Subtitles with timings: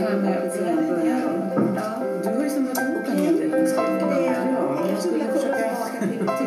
[0.00, 0.54] här med att
[2.22, 3.50] Du har ju samlat ihop en hel del.
[3.76, 6.39] Ja, jag skulle försöka...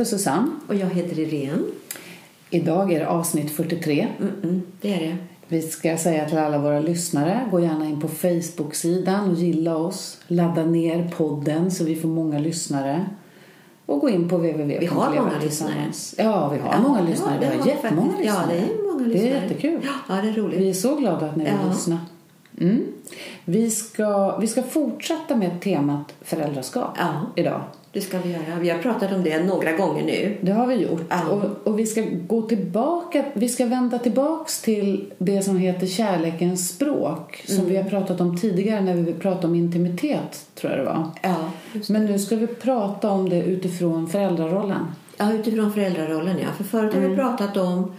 [0.00, 0.50] heter Susanne.
[0.68, 1.62] Och jag heter Irene.
[2.50, 4.08] Idag är det avsnitt 43.
[4.20, 5.16] Mm-mm, det är det.
[5.48, 10.18] Vi ska säga till alla våra lyssnare, gå gärna in på Facebook-sidan och gilla oss.
[10.26, 13.06] Ladda ner podden så vi får många lyssnare.
[13.86, 14.78] Och gå in på www.
[14.80, 15.92] Vi har många lyssnare.
[16.16, 17.38] Ja, vi har Ja, många ja, lyssnare.
[17.40, 18.28] det vi har jättemånga faktiskt.
[18.34, 18.60] Ja, lyssnare.
[18.68, 19.30] det är många Det lyssnare.
[19.38, 19.80] är jättekul.
[20.08, 20.60] Ja, det är roligt.
[20.60, 21.68] Vi är så glada att ni vill Ja.
[21.70, 21.98] lyssna.
[22.60, 22.84] Mm.
[23.44, 27.12] Vi, ska, vi ska fortsätta med temat föräldraskap Ja.
[27.36, 27.60] idag.
[27.92, 28.58] Det ska vi göra.
[28.60, 30.36] Vi har pratat om det några gånger nu.
[30.40, 31.02] Det har vi gjort.
[31.08, 31.28] Ja.
[31.28, 36.68] Och, och vi ska gå tillbaka, vi ska vända tillbaks till det som heter kärlekens
[36.68, 37.42] språk.
[37.46, 37.68] Som Mm.
[37.70, 41.06] vi har pratat om tidigare när vi pratade om intimitet, tror jag det var.
[41.22, 41.36] Ja,
[41.72, 41.88] det.
[41.88, 44.86] Men nu ska vi prata om det utifrån föräldrarollen.
[45.16, 46.36] ja utifrån föräldrarollen.
[46.42, 46.48] Ja.
[46.56, 47.92] För förut har vi pratat om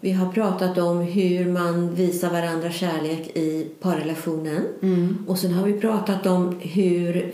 [0.00, 4.62] vi har pratat om hur man visar varandra kärlek i parrelationen.
[5.26, 7.32] Och sen har vi pratat om hur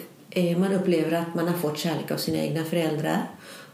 [0.58, 3.22] man upplever att man har fått kärlek av sina egna föräldrar.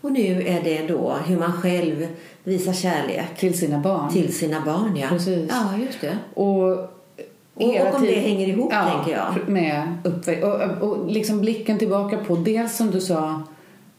[0.01, 2.07] Och nu är det då hur man själv
[2.45, 4.13] visar kärlek Till sina barn.
[4.13, 4.97] till sina barn.
[4.97, 5.51] Ja, Precis.
[5.51, 6.19] ja just det.
[6.35, 6.71] Och,
[7.55, 9.49] Och, och om det hänger ihop, ja, tänker jag.
[9.49, 10.45] Med uppväxt.
[10.45, 13.41] Och, och liksom blicken tillbaka på dels som du sa eh,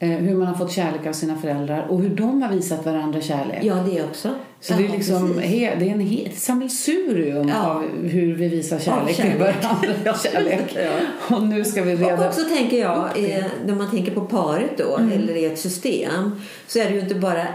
[0.07, 3.59] hur man har fått kärlek av sina föräldrar och hur de har visat varandra kärlek.
[3.63, 4.29] Ja, det också.
[4.59, 7.67] Så ja, det är liksom he, det är en he, ett sammelsurium Ja.
[7.69, 9.39] av hur vi visar kärlek, till kärlek.
[9.39, 9.93] varandra.
[10.05, 10.13] Ja.
[10.23, 10.75] kärlek.
[10.75, 11.35] Ja.
[11.35, 14.77] Och nu ska vi Och reda också tänker jag, eh, när man tänker på paret
[14.77, 15.11] då, Mm.
[15.11, 16.31] eller i ett system,
[16.67, 17.47] så är det ju inte bara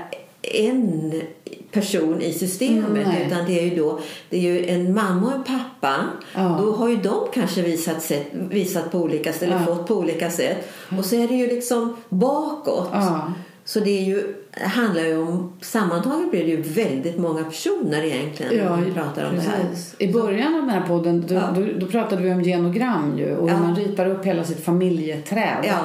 [0.43, 1.13] en
[1.81, 4.01] person i systemet Mm, utan det är ju då
[4.31, 5.95] det är ju en mamma och en pappa.
[6.35, 6.59] Ja.
[6.63, 9.65] Då har ju de kanske visat, sätt, visat på olika sätt, eller Ja.
[9.67, 10.69] fått på olika sätt.
[10.99, 12.89] Och så är det ju liksom bakåt.
[12.93, 13.33] Ja.
[13.65, 18.57] Så det är ju, handlar ju om, sammantaget blir det ju väldigt många personer egentligen
[18.57, 19.65] när man pratar om det här.
[19.71, 19.95] precis.
[19.99, 21.43] I början av den här podden då, Ja.
[21.57, 23.63] då, då pratade vi om genogram ju, och hur Ja.
[23.63, 25.65] man ritar upp hela sitt familjeträd.
[25.69, 25.79] Ja.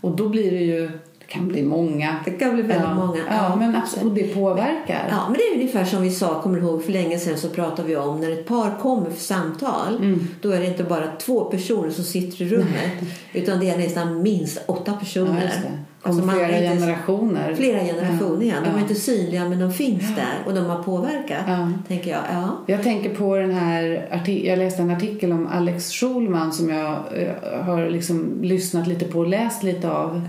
[0.00, 0.90] Och då blir det ju,
[1.28, 2.16] kan bli många.
[2.24, 2.94] Det kan bli väldigt ja.
[2.94, 3.20] många.
[3.30, 5.06] Ja, men absolut, och det påverkar.
[5.10, 7.48] Ja, men det är ungefär som vi sa, kommer du ihåg, för länge sedan så
[7.48, 9.96] pratade vi om när ett par kommer för samtal.
[9.96, 10.28] Mm.
[10.42, 12.92] Då är det inte bara två personer som sitter i rummet.
[13.32, 15.52] utan det är nästan minst åtta personer.
[15.64, 15.70] Ja,
[16.02, 17.54] Alltså, flera inte- generationer.
[17.54, 18.54] Flera generationer, ja.
[18.64, 18.76] De Ja.
[18.76, 21.42] är inte synliga men de finns där och de har påverkat.
[21.46, 21.72] Ja.
[21.88, 22.20] Tänker jag.
[22.32, 22.50] Ja.
[22.66, 27.62] Jag tänker på den här jag läste en artikel om Alex Schulman som jag eh,
[27.64, 30.22] har liksom lyssnat lite på och läst lite av.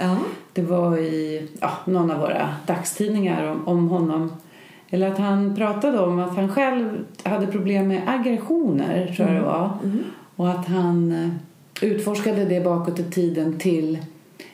[0.59, 0.65] Ja.
[0.65, 4.31] Det var i ja, någon av våra dagstidningar om, om honom.
[4.89, 9.45] Eller att han pratade om att han själv hade problem med aggressioner, tror jag det
[9.45, 9.69] var.
[10.35, 11.29] Och att han eh,
[11.81, 13.97] utforskade det bakåt i tiden till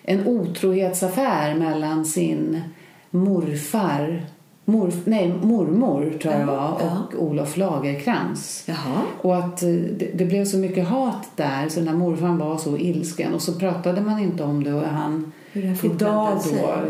[0.04, 2.62] en otrohetsaffär mellan sin
[3.10, 4.26] morfar,
[4.66, 6.98] morf, nej, mormor tror jag det Ja, var, ja.
[7.18, 8.64] och Olof Lagerkrans.
[8.68, 9.02] Jaha.
[9.22, 12.78] Och att eh, det, det blev så mycket hat där så när morfar var så
[12.78, 15.32] ilsken och så pratade man inte om det och han
[15.84, 16.82] idag då Ja,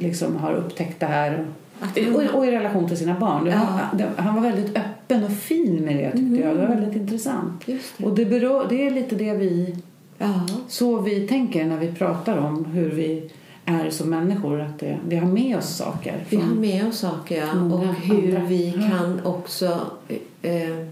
[0.00, 1.46] liksom har upptäckt det här.
[2.14, 3.46] Och, och i relation till sina barn.
[3.46, 4.06] Ja.
[4.16, 6.56] Han var väldigt öppen och fin med det tyckte jag.
[6.56, 7.66] Det var väldigt intressant.
[7.66, 8.04] Det.
[8.04, 9.76] Och det, beror, det är lite det vi,
[10.18, 10.46] Ja.
[10.68, 13.30] så vi tänker när vi pratar om hur vi
[13.64, 14.60] är som människor.
[14.60, 16.24] Att det, vi har med oss saker.
[16.28, 17.74] Vi har med oss saker ja.
[17.74, 18.48] och hur andra.
[18.48, 19.80] vi kan också...
[20.42, 20.86] Eh,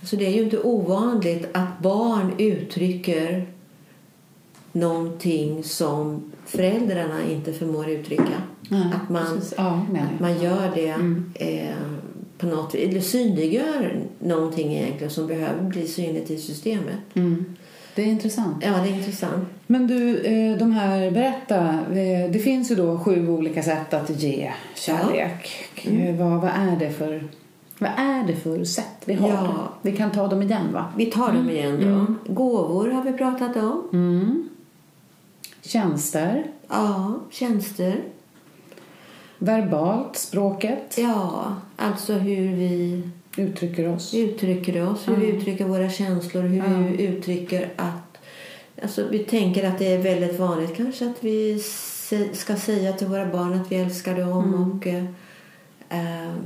[0.00, 3.46] alltså det är ju inte ovanligt att barn uttrycker
[4.74, 8.42] någonting som föräldrarna inte förmår uttrycka.
[8.68, 9.80] Nej, att man, ja,
[10.14, 11.32] att man gör det Mm.
[11.34, 11.74] eh,
[12.38, 16.98] på något eller synliggör någonting egentligen som behöver bli synligt i systemet.
[17.14, 17.44] Mm.
[17.94, 18.56] Det är intressant.
[18.60, 19.44] Ja, det är intressant.
[19.66, 21.58] Men du, eh, de här, berätta.
[21.90, 25.50] eh, Det finns ju då sju olika sätt att ge kärlek.
[25.84, 27.24] Eh, Vad, vad, är det för,
[27.78, 29.28] vad är det för sätt vi har?
[29.28, 29.68] Ja.
[29.82, 30.84] Vi kan ta dem igen va?
[30.96, 31.80] Vi tar dem igen
[32.26, 32.32] då.
[32.34, 33.82] Gåvor har vi pratat om.
[33.92, 34.48] Mm.
[35.64, 36.46] Tjänster.
[36.68, 37.96] Ja, tjänster.
[39.38, 40.94] Verbalt, språket.
[40.98, 43.02] Ja, alltså hur vi
[43.36, 44.14] Uttrycker oss.
[44.14, 48.18] uttrycker oss, hur vi uttrycker våra känslor, hur vi uttrycker att...
[48.82, 51.62] Alltså vi tänker att det är väldigt vanligt kanske att vi
[52.32, 54.54] ska säga till våra barn att vi älskar dem.
[54.54, 55.04] Och, eh,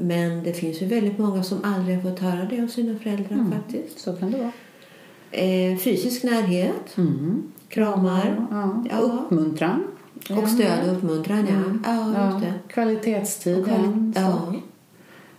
[0.00, 3.50] men det finns ju väldigt många som aldrig har fått höra det av sina föräldrar
[3.52, 3.98] faktiskt.
[4.00, 4.52] Så kan det vara.
[5.30, 7.52] Eh, fysisk närhet, Mm.
[7.68, 8.84] Kramar Ja.
[8.90, 8.96] Ja.
[8.98, 9.84] Uppmuntran.
[10.30, 11.82] och stöd och uppmuntran.
[11.86, 12.54] Ja, ja, just det.
[12.68, 13.64] Kvalitetstid.
[13.68, 14.20] Ja.
[14.22, 14.54] ja.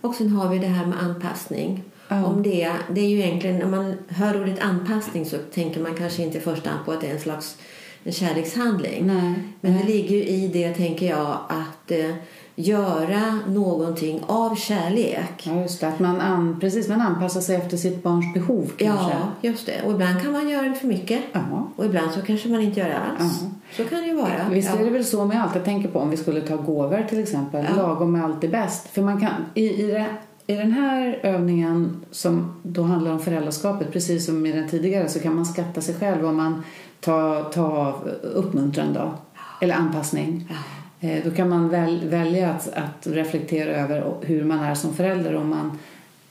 [0.00, 1.82] Och sen har vi det här med anpassning.
[2.08, 2.24] Ja.
[2.24, 6.22] Om det, det är ju egentligen, när man hör ordet anpassning så tänker man kanske
[6.22, 7.56] inte i första hand på att det är en slags
[8.04, 9.06] en kärlekshandling.
[9.06, 9.34] Nej.
[9.60, 12.14] Men det ligger ju i det, tänker jag, att eh,
[12.60, 15.42] göra någonting av kärlek.
[15.42, 15.88] Ja, just det.
[15.88, 19.10] Att man, an, precis, man anpassar sig efter sitt barns behov kanske.
[19.10, 19.82] Ja, just det.
[19.86, 21.20] Och ibland kan man göra det för mycket.
[21.32, 21.68] Ja.
[21.76, 23.40] Och ibland så kanske man inte gör det alls.
[23.42, 23.48] Ja.
[23.76, 24.48] Så kan det ju vara.
[24.50, 25.54] Visst är det väl så med allt.
[25.54, 27.66] Jag tänker på om vi skulle ta gåvor till exempel.
[27.68, 27.76] Ja.
[27.82, 28.88] Lagom är alltid bäst.
[28.88, 30.06] För man kan, i, i, det,
[30.46, 35.20] I den här övningen som då handlar om föräldraskapet, precis som i den tidigare, så
[35.20, 36.62] kan man skatta sig själv om man
[37.00, 39.14] tar, tar uppmuntran då.
[39.60, 40.52] Eller anpassning.
[41.00, 41.08] Ja.
[41.08, 45.36] Eh, Då kan man väl, välja att, att reflektera över hur man är som förälder
[45.36, 45.78] om man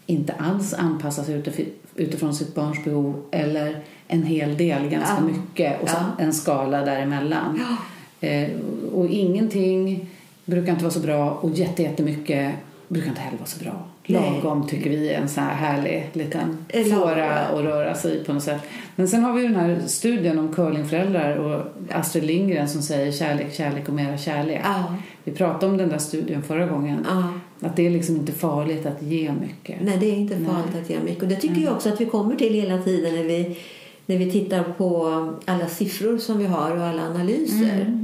[0.06, 5.22] inte alls anpassar sig utif- utifrån sitt barns behov eller en hel del, ganska Ja.
[5.38, 6.24] mycket och Ja.
[6.24, 7.60] en skala däremellan.
[8.22, 8.50] Eh,
[8.94, 10.10] och ingenting
[10.46, 12.54] brukar inte vara så bra och jätte, jättemycket
[12.88, 13.88] brukar inte heller vara så bra.
[14.10, 14.42] Nej.
[14.44, 16.58] Lagom tycker vi är en sån här härlig liten
[16.92, 18.62] fåra att röra sig i på något sätt.
[18.96, 23.54] Men sen har vi den här studien om curlingföräldrar och Astrid Lindgren som säger kärlek,
[23.54, 24.62] kärlek och mera kärlek.
[24.64, 24.96] Ja.
[25.24, 27.06] Vi pratade om den där studien förra gången.
[27.10, 27.34] Ja.
[27.68, 29.78] Att det är liksom inte farligt att ge mycket.
[29.82, 31.24] Nej, det är inte farligt att göra mycket.
[31.24, 33.58] Och det tycker jag också att vi kommer till hela tiden när vi,
[34.06, 35.08] när vi tittar på
[35.46, 37.96] alla siffror som vi har och alla analyser.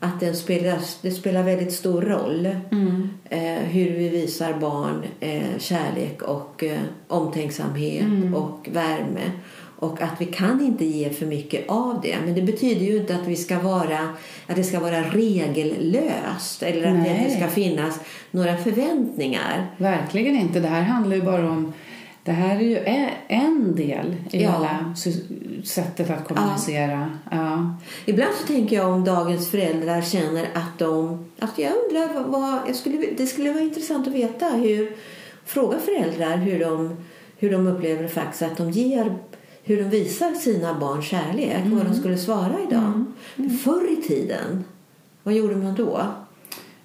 [0.00, 3.08] Att den spelar, det spelar väldigt stor roll Mm.
[3.24, 6.78] eh, hur vi visar barn eh, kärlek och eh,
[7.08, 8.04] omtänksamhet
[8.34, 9.30] och värme.
[9.78, 12.16] Och att vi kan inte ge för mycket av det.
[12.24, 13.98] Men det betyder ju inte att, vi ska vara,
[14.46, 17.24] att det ska vara regellöst eller att det Nej.
[17.24, 18.00] inte ska finnas
[18.30, 19.66] några förväntningar.
[19.76, 20.60] Verkligen inte.
[20.60, 21.72] Det här handlar ju bara om...
[22.26, 24.50] Det här är ju e- en del i Ja.
[24.52, 24.94] hela
[25.64, 27.10] sättet att kommunicera.
[27.30, 27.74] Ja.
[28.04, 31.24] Ibland så tänker jag om dagens föräldrar känner att de...
[31.38, 34.92] Alltså jag undrar vad, jag skulle, det skulle vara intressant att veta hur...
[35.44, 36.96] Fråga föräldrar hur de,
[37.38, 39.16] hur de upplever faktiskt att de ger...
[39.64, 41.56] Hur de visar sina barn kärlek.
[41.64, 43.04] Vad de skulle svara idag.
[43.64, 44.64] Förr i tiden,
[45.22, 46.00] vad gjorde man då?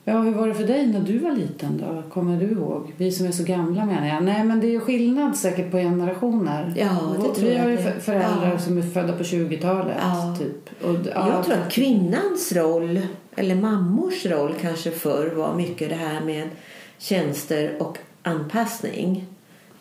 [0.03, 2.03] Ja, hur var det för dig när du var liten då?
[2.13, 2.93] Kommer du ihåg?
[2.97, 4.23] Vi som är så gamla menar jag.
[4.23, 6.73] Nej, men det är skillnad säkert på generationer.
[6.77, 6.85] Ja,
[7.21, 8.59] det Och tror Vi jag har ju föräldrar ja.
[8.59, 10.35] som är födda på 20-talet, Ja.
[10.39, 10.83] typ.
[10.83, 12.99] Och, ja, Jag tror att kvinnans roll,
[13.35, 16.49] eller mammors roll kanske förr var mycket det här med
[16.97, 19.25] tjänster och anpassning.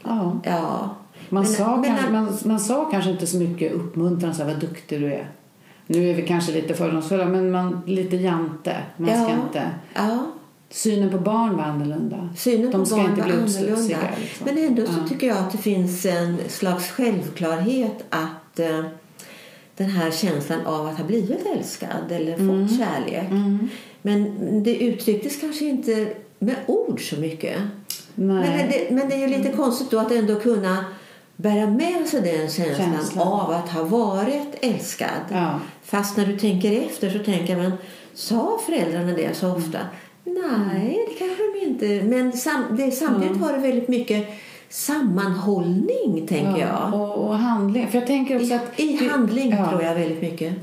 [0.05, 0.41] ja.
[0.45, 0.91] Ja.
[1.29, 4.51] Man, Men- sa men- kanske, man, man sa kanske inte så mycket uppmuntran, så här,
[4.53, 5.29] vad duktig du är.
[5.93, 8.77] Nu är vi kanske lite fördomsfulla, men man, lite jante.
[8.97, 9.31] Man ska Ja.
[9.47, 9.71] inte...
[9.95, 10.27] Ja.
[10.71, 12.29] Synen på barn var annorlunda.
[12.37, 13.97] Synen De på ska barn inte bli annorlunda.
[14.21, 14.47] Liksom.
[14.47, 15.09] Men ändå så Ja.
[15.09, 18.85] tycker jag att det finns en slags självklarhet att eh,
[19.77, 22.69] den här känslan av att ha blivit älskad eller Mm.
[22.69, 23.29] fått kärlek.
[24.03, 26.09] Men det uttrycktes kanske inte
[26.39, 27.57] med ord så mycket.
[28.15, 28.57] Nej.
[28.57, 30.85] Men det, men det är ju lite konstigt då att ändå kunna
[31.43, 33.29] bära med sig den känslan, Känslan.
[33.29, 35.09] av att ha varit älskad.
[35.33, 35.61] Ja.
[35.85, 37.73] Fast när du tänker efter så tänker man,
[38.15, 39.79] sa föräldrarna det så ofta?
[40.25, 42.05] Nej, det kanske de inte.
[42.09, 44.27] Men sam, det, samtidigt var det väldigt mycket
[44.69, 46.91] sammanhållning, tänker ja.
[46.93, 47.01] jag.
[47.01, 47.89] Och, och handling.
[47.89, 48.81] För jag tänker också att...
[48.81, 49.71] I det- handling ja.
[49.71, 50.55] tror jag väldigt mycket.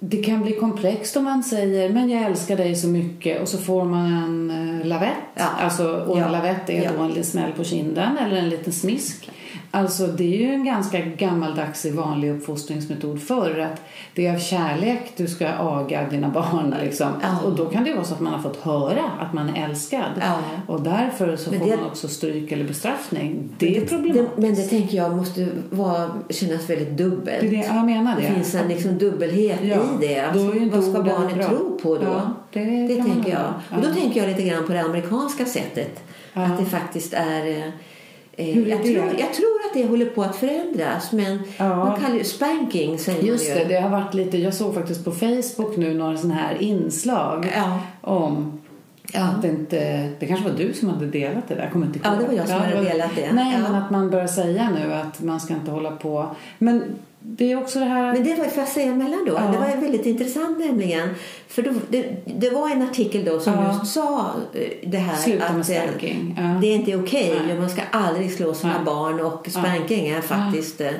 [0.00, 3.58] Det kan bli komplext om man säger men jag älskar dig så mycket och så
[3.58, 5.12] får man en uh, lavett.
[5.34, 5.44] Ja.
[5.60, 9.30] Alltså, och en lavett är då en liten smäll på kinden eller en liten smisk.
[9.72, 13.80] Alltså det är ju en ganska gammaldags vanlig uppfostringsmetod förr att
[14.14, 17.08] det är av kärlek du ska aga dina barn liksom.
[17.22, 17.40] Ja.
[17.44, 20.10] Och då kan det vara så att man har fått höra att man är älskad.
[20.20, 20.38] Ja.
[20.66, 23.48] Och därför så Men får det- man också stryk eller bestraffning.
[23.58, 24.38] Det är Det, problematiskt.
[24.38, 27.40] men det tänker jag måste vara, kännas väldigt dubbelt.
[27.40, 28.22] Det det, jag menar det.
[28.22, 30.20] Det finns en liksom dubbelhet Ja, i det.
[30.20, 32.20] Alltså, vad ska barnet tro på då?
[32.52, 33.78] Det det tänker jag.
[33.78, 36.02] Och då tänker jag lite grann på det amerikanska sättet.
[36.34, 37.72] Att det faktiskt är...
[38.48, 41.12] eh, Hur jag, tror, jag tror att det håller på att förändras.
[41.12, 41.76] Men Ja.
[41.76, 45.10] man kallar det spanking säger Just det, det har varit lite, jag såg faktiskt på
[45.12, 47.80] Facebook nu några sådana här inslag Ja.
[48.00, 48.60] om
[49.12, 49.20] Ja.
[49.24, 51.98] att det inte, det kanske var du som hade delat det där, jag kommer inte
[52.02, 52.20] Ja, ihåg.
[52.20, 53.32] det var jag som hade delat det.
[53.32, 53.58] Nej, Ja.
[53.68, 56.26] men att man börjar säga nu att man ska inte hålla på.
[56.58, 56.82] Men
[57.22, 58.12] det är också det här...
[58.12, 59.32] Men det var, får jag säga emellan då?
[59.32, 59.40] Ja.
[59.40, 61.14] Det var väldigt intressant nämligen.
[61.48, 63.78] För då, det, det var en artikel då som Ja.
[63.80, 66.34] just sa eh, det här Sluta att eh.
[66.36, 66.42] Ja.
[66.60, 67.40] det är inte okej.
[67.46, 67.58] Nej.
[67.58, 70.90] Man ska aldrig slå sina barn och spanking är faktiskt eh,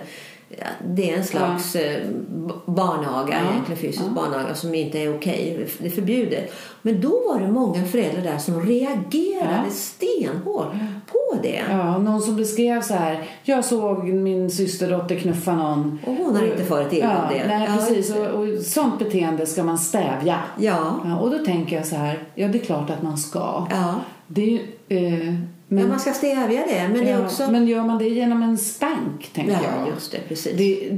[0.58, 3.50] ja, det är en slags eh, b- barnaga, Ja.
[3.52, 4.12] egentligen fysisk Ja.
[4.22, 5.66] barnaga som inte är okej.
[5.78, 6.52] Det är förbjudet.
[6.82, 9.70] Men då var det många föräldrar där som reagerade Ja.
[9.70, 10.72] stenhårt
[11.06, 11.62] på det.
[11.70, 13.24] Ja, någon som beskrev så här.
[13.42, 15.98] Jag såg min systerdotter knuffa någon.
[16.06, 17.46] Och hon har inte farit illa ja, av det.
[17.46, 18.14] Nej, Ja, precis.
[18.16, 20.38] Och, och sånt beteende ska man stävja.
[20.58, 21.00] Ja.
[21.04, 22.18] Ja, och då tänker jag så här.
[22.34, 23.66] Ja, det är klart att man ska.
[23.70, 23.94] Ja.
[24.26, 25.34] Det är eh,
[25.72, 26.88] men, Men man ska stävja det.
[26.92, 27.50] Men det är ja, också...
[27.50, 29.88] men gör man det genom en spank, tänker ja, jag.
[29.94, 30.18] just det.
[30.28, 30.56] Precis.
[30.56, 30.88] Det,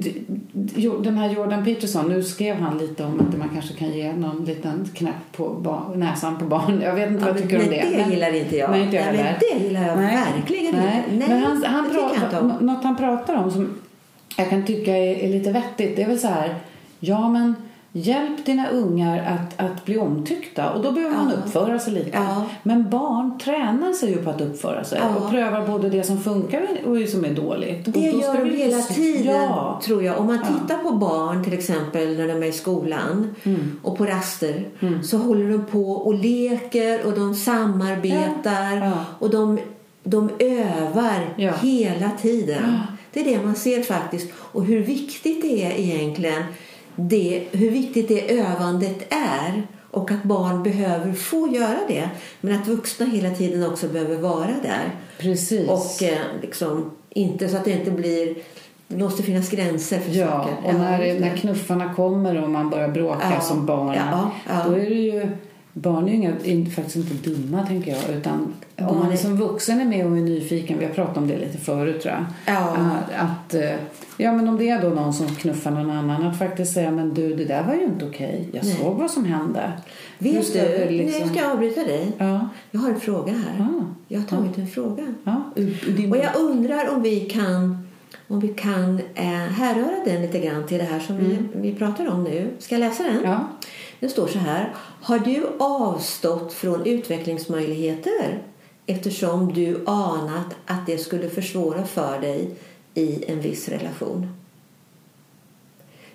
[0.53, 4.13] det, den här Jordan Peterson, nu skrev han lite om att man kanske kan ge
[4.13, 6.81] någon liten knäpp på barn, näsan på barn.
[6.85, 8.05] Jag vet inte Ja, vad jag men- tycker om men det.
[8.05, 8.71] det gillar inte jag.
[8.71, 11.05] Nej, inte jag Nej, men det gillar jag verkligen nej.
[11.13, 11.27] inte.
[11.27, 12.61] Nej, men han, han pratar.
[12.61, 13.75] Något han pratar om som
[14.37, 16.55] jag kan tycka är, är lite vettigt, det är väl så här,
[17.01, 17.55] ja men
[17.95, 22.19] Hjälp dina ungar att, att bli omtyckta och då behöver man uppföra sig lite.
[22.63, 26.67] Men barn tränar sig ju på att uppföra sig och prövar både det som funkar
[26.87, 27.85] och det som är dåligt.
[27.85, 29.81] Det gör de vi- hela tiden, Ja.
[29.85, 30.19] tror jag.
[30.19, 33.35] Om man tittar på barn till exempel när de är i skolan
[33.83, 34.65] och på raster
[35.05, 39.59] så håller de på och leker och de samarbetar och de,
[40.05, 42.79] de övar hela tiden.
[43.13, 44.33] Det är det man ser faktiskt.
[44.37, 46.43] Och hur viktigt det är egentligen,
[46.97, 52.11] det, hur viktigt det övandet är och att barn behöver få göra det.
[52.41, 54.91] Men att vuxna hela tiden också behöver vara där.
[55.19, 55.69] Precis.
[55.69, 58.35] Och eh, liksom, inte så att det inte blir...
[58.89, 60.55] Det måste finnas gränser för Ja, saker.
[60.69, 64.65] och när, när knuffarna kommer och man börjar bråka Ja, som barn, ja, ja.
[64.69, 65.29] då är det ju...
[65.75, 66.15] Barn är ju
[66.45, 68.17] inga, faktiskt inte dumma, tänker jag.
[68.17, 71.29] Utan om man är- som vuxen är med och är nyfiken, vi har pratat om
[71.29, 72.25] det lite förut tror jag.
[72.57, 72.77] Ja.
[73.19, 73.71] Att, eh,
[74.17, 77.15] ja, men om det är då någon som knuffar någon annan, att faktiskt säga men
[77.15, 78.49] du, det där var ju inte okej.
[78.53, 78.75] Jag Nej.
[78.75, 79.73] såg vad som hände.
[80.19, 82.13] Vet du, vi liksom- nu ska jag avbryta dig.
[82.19, 83.65] Ja, Jag har en fråga här.
[83.65, 83.85] Ah.
[84.09, 85.15] Jag har tagit en fråga.
[85.25, 85.43] ja.
[85.97, 87.89] din- Och jag undrar om vi kan,
[88.29, 92.09] om vi kan eh, härröra den lite grann till det här som vi, vi pratar
[92.09, 92.51] om nu.
[92.59, 93.13] Ska jag läsa den?
[93.19, 93.31] Mm.
[93.31, 93.49] Ja.
[94.03, 94.75] Det står så här.
[95.03, 98.43] Har du avstått från utvecklingsmöjligheter
[98.87, 102.51] eftersom du anat att det skulle försvåra för dig
[102.95, 104.29] i en viss relation?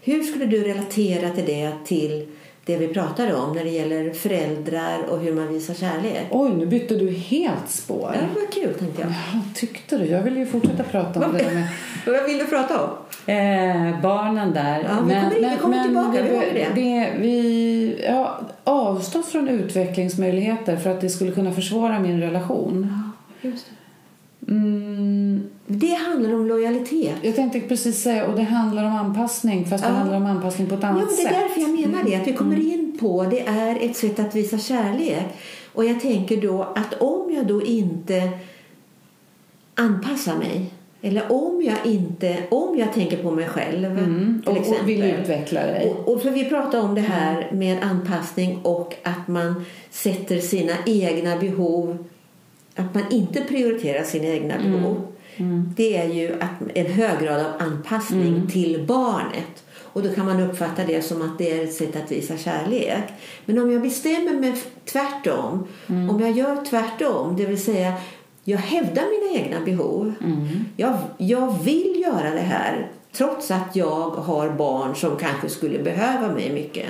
[0.01, 2.27] Hur skulle du relatera till det till
[2.67, 6.27] det vi pratade om när det gäller föräldrar och hur man visar kärlek?
[6.29, 8.11] Oj, nu bytte du helt spår.
[8.13, 9.09] Ja, det var kul tänkte jag.
[9.11, 10.05] Ja, tyckte du?
[10.05, 11.67] Jag vill ju fortsätta prata om det där med
[12.05, 12.89] Vad vill du prata om?
[13.33, 14.79] Eh, barnen där.
[14.89, 16.67] Ja, vi kommer in- vi kommer tillbaka, vi håller det.
[16.81, 22.93] det vi ja, avstått från utvecklingsmöjligheter för att det skulle kunna försvåra min relation.
[23.41, 23.75] Just det.
[24.47, 27.13] Mm, det handlar om lojalitet.
[27.21, 29.95] jag tänkte precis säga, och det handlar om anpassning fast det Ja.
[29.95, 31.35] handlar om anpassning på ett Ja, annat men det är sätt.
[31.47, 32.15] därför jag menar det.
[32.15, 35.25] Att vi kommer in på det är ett sätt att visa kärlek.
[35.73, 38.29] Och jag tänker då att om jag då inte
[39.75, 40.65] anpassar mig
[41.01, 44.81] eller om jag inte, om jag tänker på mig själv Mm, och, exempel.
[44.83, 45.89] och vill utveckla dig.
[46.05, 50.73] Och, och för vi pratar om det här med anpassning och att man sätter sina
[50.85, 51.97] egna behov,
[52.77, 55.07] att man inte prioriterar sina egna behov.
[55.75, 59.63] Det är ju att en hög grad av anpassning till barnet.
[59.79, 63.03] Och då kan man uppfatta det som att det är ett sätt att visa kärlek.
[63.45, 64.53] Men om jag bestämmer mig
[64.85, 67.93] tvärtom, om jag gör tvärtom, det vill säga
[68.43, 70.13] jag hävdar mina egna behov.
[70.75, 76.33] Jag, jag vill göra det här trots att jag har barn som kanske skulle behöva
[76.33, 76.85] mig mycket.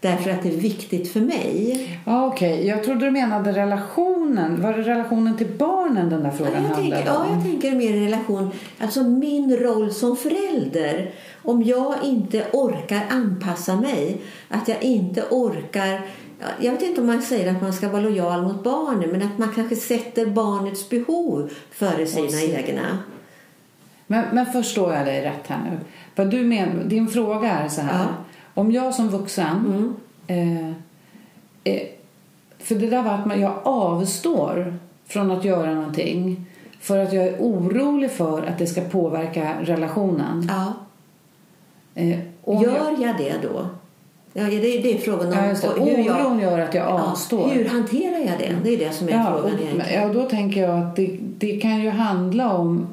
[0.00, 2.00] Därför att det är viktigt för mig.
[2.06, 4.62] Ja, Okej, jag trodde du menade relationen.
[4.62, 7.34] Var det relationen till barnen den där Ja, frågan jag, handlade tänker, ja, om?
[7.34, 11.10] jag tänker mer relation, alltså min roll som förälder.
[11.42, 16.00] Om jag inte orkar anpassa mig, att jag inte orkar
[16.40, 19.22] ja, jag vet inte om man säger att man ska vara lojal mot barnen men
[19.22, 22.98] att man kanske sätter barnets behov före sina sin- egna.
[24.12, 25.78] Men, men förstår jag dig rätt här nu?
[26.16, 27.98] Vad du men, din fråga är så här.
[27.98, 28.06] Ja.
[28.54, 29.94] Om jag som vuxen...
[30.26, 30.68] Eh,
[31.64, 31.82] eh,
[32.58, 34.74] för det där var att man, jag avstår
[35.06, 36.44] från att göra någonting
[36.80, 40.48] för att jag är orolig för att det ska påverka relationen.
[40.48, 40.72] Ja.
[41.94, 42.18] Eh,
[42.62, 43.66] Gör jag det då?
[44.32, 45.68] Ja, det, är- det är frågan om ja, det.
[45.68, 47.48] och hur jag, Oron gör att jag avstår.
[47.48, 48.56] hur hanterar jag det?
[48.64, 50.02] Det är det som är Ja, och, frågan egentligen.
[50.02, 52.86] ja, då tänker jag att det, det kan ju handla om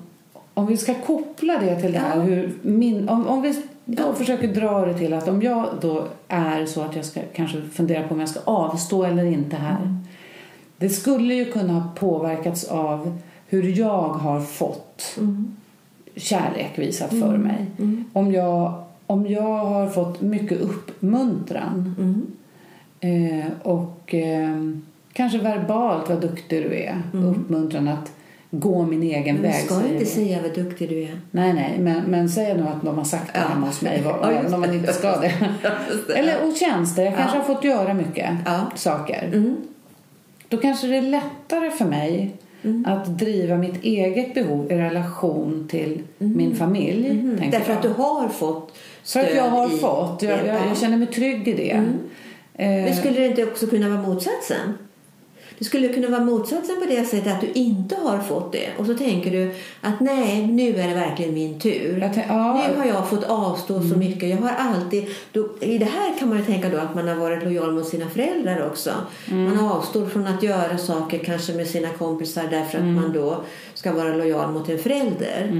[0.60, 2.22] om vi ska koppla det till det här Ja.
[2.22, 6.66] hur min, om, om vi då försöker dra det till att om jag då är
[6.66, 9.78] så att jag ska kanske fundera på om jag ska avstå eller inte här.
[9.82, 9.98] Mm.
[10.78, 15.56] Det skulle ju kunna ha påverkats av hur jag har fått Mm.
[16.16, 17.66] kärlek visat för mig.
[18.13, 22.25] Om, jag, om jag har fått mycket uppmuntran Mm.
[23.01, 24.72] Eh, och eh,
[25.13, 27.01] kanske verbalt vad duktig du är.
[27.13, 28.12] Uppmuntran att
[28.51, 29.41] gå min egen Mm.
[29.41, 29.62] Men väg.
[29.62, 31.20] du ska inte säga vad duktig du är.
[31.32, 33.48] Nej, nej, men, men säg nu att de har sagt det Ja.
[33.48, 35.34] hemma hos mig, Ja, även om man inte ska det.
[36.15, 37.44] Eller och tjänster, jag kanske Ja.
[37.44, 38.72] har fått göra mycket Ja.
[38.75, 39.24] saker.
[39.34, 39.56] Mm.
[40.48, 42.32] Då kanske det är lättare för mig
[42.86, 47.10] att driva mitt eget behov i relation till min familj.
[47.10, 47.39] Mm.
[47.51, 47.77] Därför jag.
[47.77, 50.22] att du har fått För stöd att jag har i fått.
[50.24, 50.58] Jag, jag, Ja.
[50.68, 51.72] jag känner mig trygg i det.
[52.53, 54.74] Eh, Men skulle det inte också kunna vara motsatsen?
[55.60, 58.70] Det skulle kunna vara motsatsen på det sättet att du inte har fått det.
[58.78, 59.51] Och så tänker du
[59.82, 62.12] att nej, nu är det verkligen min tur.
[62.28, 62.68] Ja.
[62.68, 64.30] Nu har jag fått avstå så mycket.
[64.30, 65.06] Jag har alltid...
[65.32, 67.88] Då, I det här kan man ju tänka då att man har varit lojal mot
[67.88, 68.92] sina föräldrar också.
[69.25, 73.44] Man avstår från att göra saker kanske med sina kompisar därför att man då
[73.79, 75.51] ska vara lojal mot en förälder.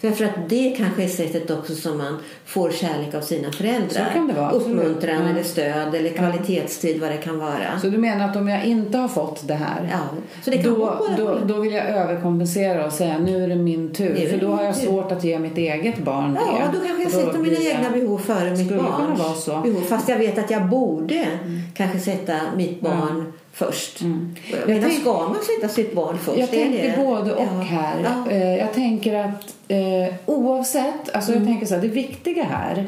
[0.00, 4.04] För att det kanske är sättet också som man får kärlek av sina föräldrar.
[4.06, 4.50] Så kan det vara.
[4.50, 5.28] Uppmuntran Ja.
[5.30, 7.78] eller stöd eller kvalitetstid vad det kan vara.
[7.82, 9.98] Så du menar att om jag inte har fått det här Ja,
[10.44, 13.56] så det kan då, vara då, då vill jag överkompensera och säga nu är det
[13.56, 14.14] min tur.
[14.14, 14.86] Det För då har jag tur.
[14.86, 16.40] svårt att ge mitt eget barn det.
[16.60, 19.48] Ja, då kanske jag sätter mina egna behov före mitt barns.
[19.48, 19.62] Mm.
[19.62, 19.80] behov.
[19.80, 21.26] Fast jag vet att jag borde
[21.74, 24.00] kanske sätta mitt barn först.
[24.00, 24.34] Mm.
[24.50, 26.38] Jag menar, tänk- ska man sätta sitt barn först?
[26.38, 26.96] Jag tänker det.
[27.04, 27.60] både och Ja.
[27.60, 27.94] här.
[28.04, 28.30] Ja.
[28.30, 31.42] Eh, Jag tänker att eh, oavsett, alltså Mm.
[31.44, 32.86] jag tänker så här, det viktiga här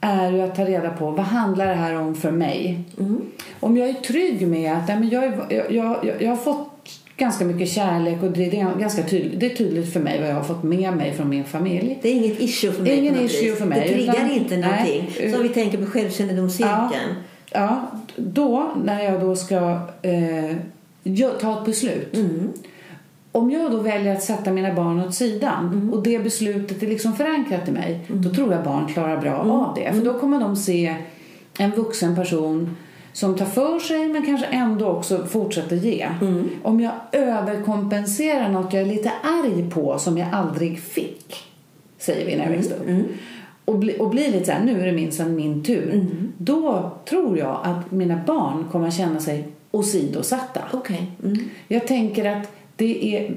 [0.00, 2.80] är ju att ta reda på vad handlar det här om för mig.
[2.98, 3.20] Mm.
[3.60, 5.72] Om jag är trygg med att nej, men jag, är, jag,
[6.04, 6.68] jag, jag har fått
[7.16, 10.34] ganska mycket kärlek och det, är ganska tydligt, det är tydligt för mig vad jag
[10.34, 11.98] har fått med mig från min familj.
[12.02, 12.98] Det är inget issue för mig.
[12.98, 15.24] Ingen issue för mig, Det triggar utan- inte nej, någonting.
[15.26, 16.78] eh, Som vi tänker på självkännedomscirkeln.
[16.90, 17.14] Ja,
[18.16, 20.56] då när jag då ska eh,
[21.40, 22.16] ta ett beslut.
[22.16, 22.52] Mm.
[23.32, 25.92] Om jag då väljer att sätta mina barn åt sidan Mm.
[25.92, 29.50] och det beslutet är liksom förankrat i mig, då tror jag barn klarar bra Mm.
[29.50, 29.92] av det.
[29.92, 30.96] För då kommer de se
[31.58, 32.76] en vuxen person
[33.12, 36.08] som tar för sig men kanske ändå också fortsätter ge.
[36.20, 36.48] Mm.
[36.62, 41.36] Om jag överkompenserar något jag är lite arg på som jag aldrig fick,
[41.98, 42.88] säger vi när jag växte upp.
[43.68, 46.06] Och, bli, och blir lite så här, nu är det minsann min tur.
[46.38, 50.60] Då tror jag att mina barn kommer känna sig åsidosatta.
[50.72, 51.10] Okej.
[51.24, 51.38] Mm.
[51.68, 53.36] Jag tänker att det är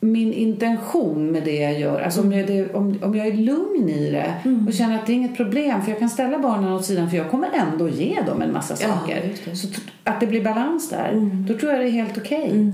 [0.00, 2.00] min intention med det jag gör.
[2.00, 4.34] Alltså om, jag, det, om, om jag är lugn i det
[4.66, 7.16] och känner att det är inget problem för jag kan ställa barnen åt sidan för
[7.16, 9.32] jag kommer ändå ge dem en massa Ja, saker.
[9.54, 9.68] Så
[10.04, 12.72] att det blir balans där, då tror jag det är helt okej.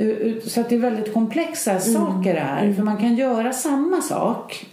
[0.00, 2.72] Uh, uh, Så att det är väldigt komplexa saker det här.
[2.72, 4.66] För man kan göra samma sak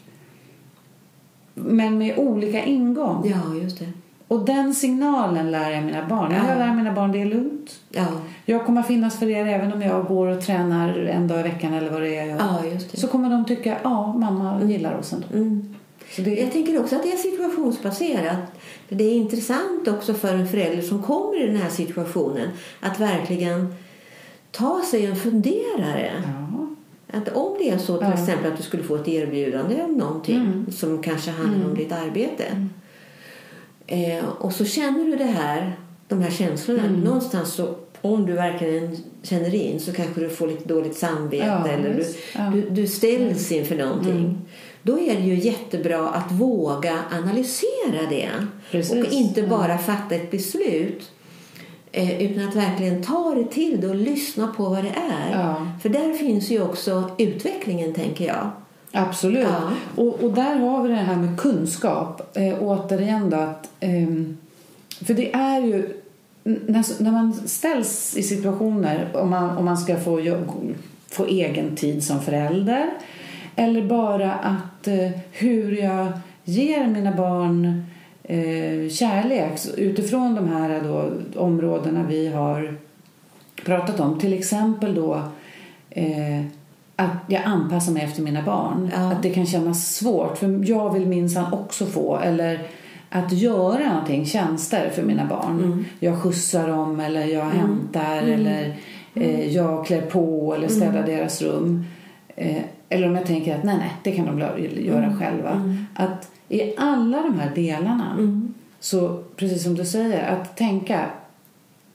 [1.55, 3.23] men med olika ingång.
[3.29, 3.85] Ja, just det.
[4.27, 6.31] Och den signalen lär jag mina barn.
[6.31, 6.55] Jag Ja.
[6.65, 7.79] lär mina barn det är lugnt.
[7.89, 8.05] Ja,
[8.45, 11.73] Jag kommer finnas för er även om jag går och tränar en dag i veckan
[11.73, 12.97] eller vad det är jag ja just det.
[12.97, 15.27] Så kommer de tycka, ja, mamma gillar oss ändå.
[15.33, 15.75] Mm.
[16.17, 18.37] Det, Jag tänker också att det är situationsbaserat.
[18.89, 23.75] Det är intressant också för en förälder som kommer i den här situationen att verkligen
[24.51, 26.11] ta sig en funderare.
[26.23, 26.44] ja.
[27.15, 28.13] Att om det är så till Ja.
[28.21, 32.67] exempel att du skulle få ett erbjudande om någonting som kanske handlar om ditt arbete.
[33.88, 36.84] Eh, och så känner du det här, de här känslorna.
[37.04, 41.67] Någonstans så, om du verkligen känner in så kanske du får lite dåligt samvete Ja,
[41.67, 42.06] eller du.
[42.36, 42.51] Ja.
[42.54, 44.38] du, du ställs inför någonting.
[44.84, 48.30] Då är det ju jättebra att våga analysera det.
[48.71, 49.06] Precis.
[49.08, 51.12] Och inte bara fatta ett beslut.
[51.97, 55.39] Eh, utan att verkligen ta det till det och lyssna på vad det är.
[55.39, 55.67] Ja.
[55.81, 58.49] För där finns ju också utvecklingen, tänker jag.
[58.91, 59.47] Absolut.
[59.49, 59.71] Ja.
[60.03, 62.38] Och, och där har vi det här med kunskap.
[62.38, 63.69] Eh, återigen då att...
[63.79, 64.38] ehm,
[65.05, 66.01] för det är ju...
[66.43, 70.73] När, när man ställs i situationer om man, om man ska få, jo-
[71.08, 72.89] få egen tid som förälder
[73.55, 76.08] eller bara att eh, hur jag
[76.43, 77.84] ger mina barn
[78.27, 82.77] eh, kärlek utifrån de här då, områdena vi har
[83.65, 84.19] pratat om.
[84.19, 85.21] Till exempel då
[85.89, 86.41] eh,
[86.95, 88.91] att jag anpassar mig efter mina barn.
[88.95, 89.11] Ja.
[89.11, 92.59] Att det kan kännas svårt för jag vill minsann också få eller
[93.09, 95.59] att göra någonting, tjänster för mina barn.
[95.63, 95.85] Mm.
[95.99, 98.75] Jag skjutsar dem eller jag hämtar eller
[99.13, 101.05] eh, jag klär på eller städar Mm.
[101.05, 101.85] deras rum.
[102.35, 104.39] Eh, eller om jag tänker att nej, nej, det kan de
[104.85, 105.19] göra Mm.
[105.19, 105.79] själva.
[105.95, 108.17] Att i alla de här delarna
[108.79, 111.10] så, precis som du säger, att tänka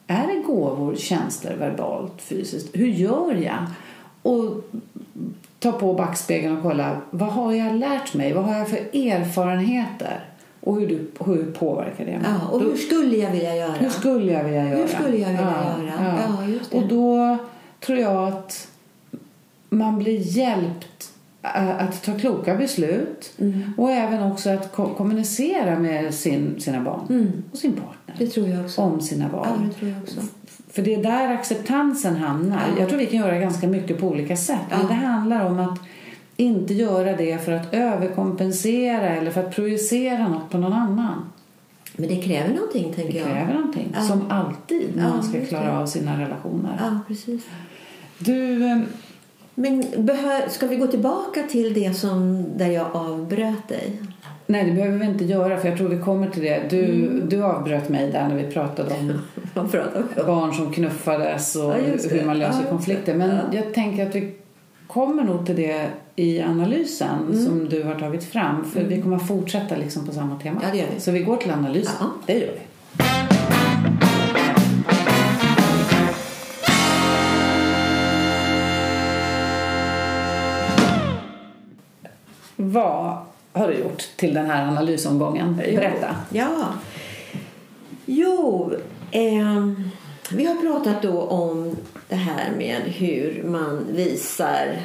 [0.06, 2.68] är det gåvor, tjänster, verbalt, fysiskt?
[2.72, 3.66] Hur gör jag?
[4.22, 4.64] Och
[5.58, 8.32] ta på backspegeln och kolla vad har jag lärt mig?
[8.32, 10.24] Vad har jag för erfarenheter?
[10.60, 12.30] Och hur, du, hur påverkar det mig?
[12.40, 13.72] Ja, och Då- hur skulle jag vilja göra?
[13.72, 14.88] hur skulle jag vilja göra?
[14.88, 15.42] skulle jag vilja
[15.84, 16.18] göra?
[16.28, 16.76] Ja, det.
[16.76, 17.36] Och då
[17.80, 18.68] tror jag att
[19.68, 21.09] man blir hjälpt
[21.42, 23.72] att ta kloka beslut Mm.
[23.76, 28.70] och även också att ko- kommunicera med sin, sina barn och sin partner Det jag
[28.76, 29.46] om sina val.
[29.48, 29.61] Mm.
[29.62, 30.20] Ja, det tror jag också.
[30.72, 32.62] För det är där acceptansen hamnar.
[32.74, 32.81] Ja.
[32.81, 34.59] Jag tror vi kan göra ganska mycket på olika sätt.
[34.70, 34.76] Ja.
[34.79, 35.79] Men det handlar om att
[36.37, 41.24] inte göra det för att överkompensera eller för att projicera något på någon annan.
[41.96, 43.26] Men det kräver någonting, Det tänker jag.
[43.29, 43.88] kräver någonting.
[43.94, 44.00] Ja.
[44.03, 45.79] Som alltid när man ska klara det.
[45.79, 46.79] av sina relationer.
[46.81, 47.42] Ja, precis.
[48.18, 48.79] Du, eh,
[49.54, 49.84] Men
[50.48, 53.92] ska vi gå tillbaka till det som där jag avbröt dig?
[54.46, 56.62] nej det behöver vi inte göra för jag tror vi kommer till det.
[56.70, 57.22] Du, Mm.
[57.28, 59.12] du avbröt mig där när vi pratade om
[60.26, 61.74] barn som knuffades och Ja,
[62.10, 63.14] hur man löser Ja, konflikter.
[63.14, 63.42] Men Ja.
[63.52, 64.32] jag tänker att vi
[64.86, 65.86] kommer nog till det
[66.16, 67.44] i analysen Mm.
[67.46, 68.64] som du har tagit fram.
[68.64, 70.60] För vi kommer att fortsätta liksom på samma tema.
[70.98, 72.06] Så vi går till analysen.
[72.26, 72.60] Det gör vi.
[82.60, 83.16] Vad
[83.52, 85.56] har du gjort till den här analysomgången?
[85.56, 86.16] Berätta.
[86.30, 86.74] Ja.
[88.06, 88.72] Jo,
[89.10, 89.90] ehm,
[90.32, 91.76] vi har pratat då om
[92.08, 94.78] det här med hur man visar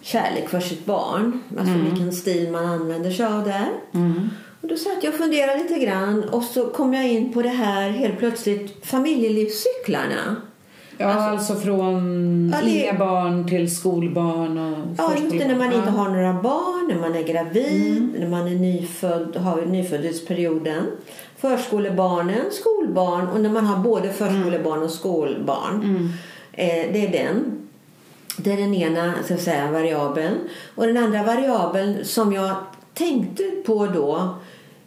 [0.00, 1.42] kärlek för sitt barn.
[1.58, 3.68] Alltså vilken stil man använder sig av där.
[4.60, 7.48] Och då satt jag och funderade lite grann och så kom jag in på det
[7.48, 10.36] här helt plötsligt familjelivscyklarna.
[11.00, 15.48] Ja, alltså, från Ja, det- inga barn till skolbarn och Ja, det.
[15.48, 19.62] När man inte har några barn, när man är gravid, när man är nyfödd, har
[19.66, 20.82] nyföddhetsperioden.
[21.36, 26.08] Förskolebarnen, skolbarn och när man har både förskolebarn och skolbarn.
[26.52, 27.68] Eh, det är den.
[28.36, 30.34] Det är den ena så att säga, variabeln.
[30.74, 32.50] Och den andra variabeln som jag
[32.94, 34.34] tänkte på då.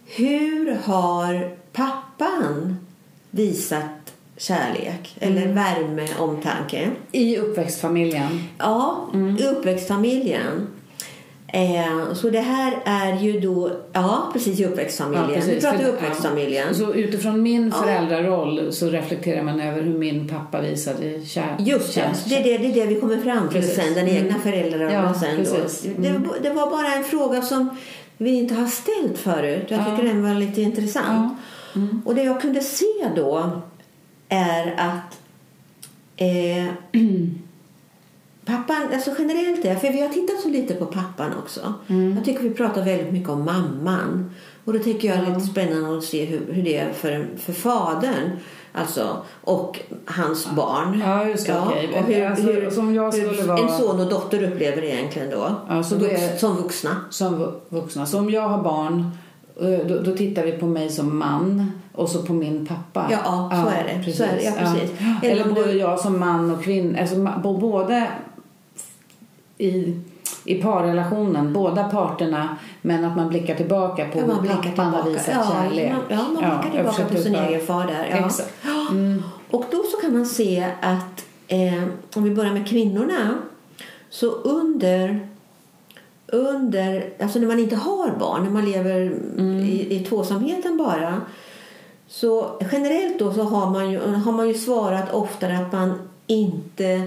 [0.06, 2.76] Hur har pappan
[3.30, 4.01] visat
[4.42, 6.90] kärlek eller värme, omtanke?
[7.12, 8.44] I uppväxtfamiljen.
[8.58, 9.08] Ja,
[9.40, 10.66] i uppväxtfamiljen.
[11.54, 15.42] Eh, så det här är ju då, ja precis i uppväxtfamiljen.
[15.46, 16.66] Vi pratar uppväxtfamiljen.
[16.68, 16.74] Ja.
[16.74, 22.00] Så utifrån min föräldraroll så reflekterar man över hur min pappa visade kär, Just det,
[22.00, 23.76] kär- det är det, det är det vi kommer fram till Precis.
[23.76, 25.82] sen, den egna föräldrarollen Ja, sen precis.
[25.96, 26.02] då.
[26.02, 27.68] Det, det var bara en fråga som
[28.16, 29.64] vi inte har ställt förut.
[29.68, 31.32] Jag tycker den var lite intressant.
[32.04, 33.60] Och det jag kunde se då
[34.32, 35.20] är att
[36.16, 36.66] eh,
[38.44, 41.74] pappan, alltså generellt är, för vi har tittat så lite på pappan också.
[42.16, 44.30] Jag tycker vi pratar väldigt mycket om mamman.
[44.64, 47.26] Och då tycker jag det är lite spännande att se hur, hur det är för,
[47.38, 48.30] för fadern.
[48.72, 51.00] Alltså, och hans barn.
[51.06, 51.88] Ja, just det, okej.
[51.98, 55.30] och hur, Alltså, hur, som jag hur skulle vara- en son och dotter upplever egentligen
[55.30, 55.54] då.
[55.68, 56.96] Ja, så då är- som vuxna.
[57.10, 58.06] som vu- vuxna.
[58.06, 59.10] Så om jag har barn
[59.60, 63.06] eh, då, då tittar vi på mig som man och så på min pappa.
[63.10, 64.12] Ja, ja, så är det.
[64.12, 64.90] Så är det, ja, precis.
[65.22, 66.98] Eller, Eller om både du- jag som man och kvinna.
[67.00, 68.08] Alltså, både
[69.58, 69.94] i,
[70.44, 75.02] i parrelationen, båda parterna, men att man blickar tillbaka på Ja, man blickar pappan har
[75.02, 75.10] tillbaka.
[75.10, 75.92] visat Ja, kärlek.
[75.92, 78.26] man- ja, man blickar tillbaka på sin egen far där, ja.
[78.26, 78.54] Exakt.
[79.50, 81.82] Och då så kan man se att eh,
[82.16, 83.34] om vi börjar med kvinnorna
[84.10, 85.28] så under
[86.26, 89.00] under, alltså när man inte har barn, när man lever
[89.62, 91.20] i, i tvåsamheten bara
[92.08, 97.06] så generellt då så har man ju, har man ju svarat oftare att man inte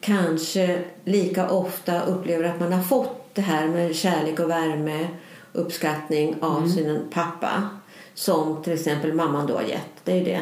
[0.00, 5.08] kanske lika ofta upplever att man har fått det här med kärlek och värme
[5.52, 7.68] uppskattning av sin pappa
[8.14, 10.04] som till exempel mamman då har gett.
[10.04, 10.40] Det är det.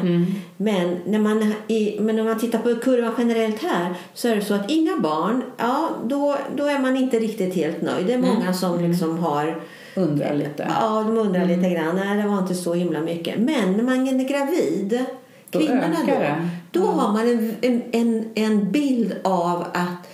[0.57, 4.43] Men, när man, i, men när man tittar på kurvan generellt här så är det
[4.43, 8.07] så att inga barn, ja då, då är man inte riktigt helt nöjd.
[8.07, 9.61] Det är många som liksom har
[9.99, 10.67] Undrar lite.
[10.81, 11.61] Ja, de undrar Mm.
[11.61, 11.97] lite grann.
[11.97, 13.39] Nej, det var inte så himla mycket.
[13.39, 15.05] Men när man är gravid,
[15.51, 16.49] Då kvinnorna då, det.
[16.71, 20.09] då har man en, en, en, en bild av att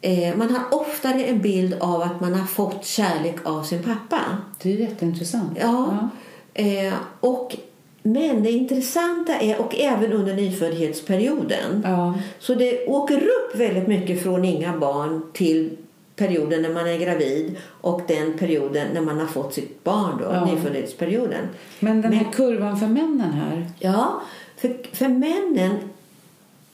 [0.00, 4.20] eh, man har oftare en bild av att man har fått kärlek av sin pappa.
[4.62, 5.58] Det är jätteintressant.
[5.60, 6.08] Ja.
[6.54, 7.56] Eh, och,
[8.02, 12.14] men det intressanta är, och även under nyföddhetsperioden, Ja.
[12.38, 15.76] så det åker upp väldigt mycket från inga barn till
[16.16, 20.24] perioden när man är gravid och den perioden när man har fått sitt barn då,
[20.24, 20.44] Ja.
[20.44, 21.48] nyföddhetsperioden.
[21.80, 23.66] Men den Men- här kurvan för männen här.
[23.78, 24.22] Ja,
[24.56, 25.70] för, för männen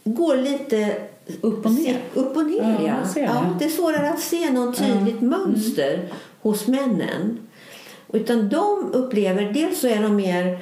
[0.05, 0.97] går lite
[1.41, 2.01] Upp och ner.
[2.15, 3.21] Upp och ner, Ja, ja.
[3.23, 3.57] ja.
[3.59, 3.65] det.
[3.65, 6.01] är svårare att se något tydligt mönster
[6.41, 7.39] hos männen.
[8.13, 10.59] Utan de upplever, dels så är de mer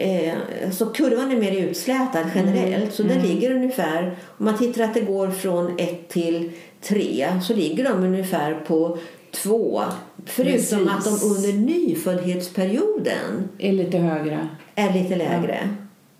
[0.00, 0.34] Eh,
[0.72, 2.94] så kurvan är mer utslätad generellt.
[2.94, 6.50] Så den ligger ungefär, om man tittar att det går från 1 till
[6.82, 8.98] 3 så ligger de ungefär på
[9.32, 9.82] 2.
[10.26, 10.72] Förutom Precis.
[10.72, 14.48] att de under nyföddhetsperioden Är lite högre.
[14.74, 15.68] är lite lägre.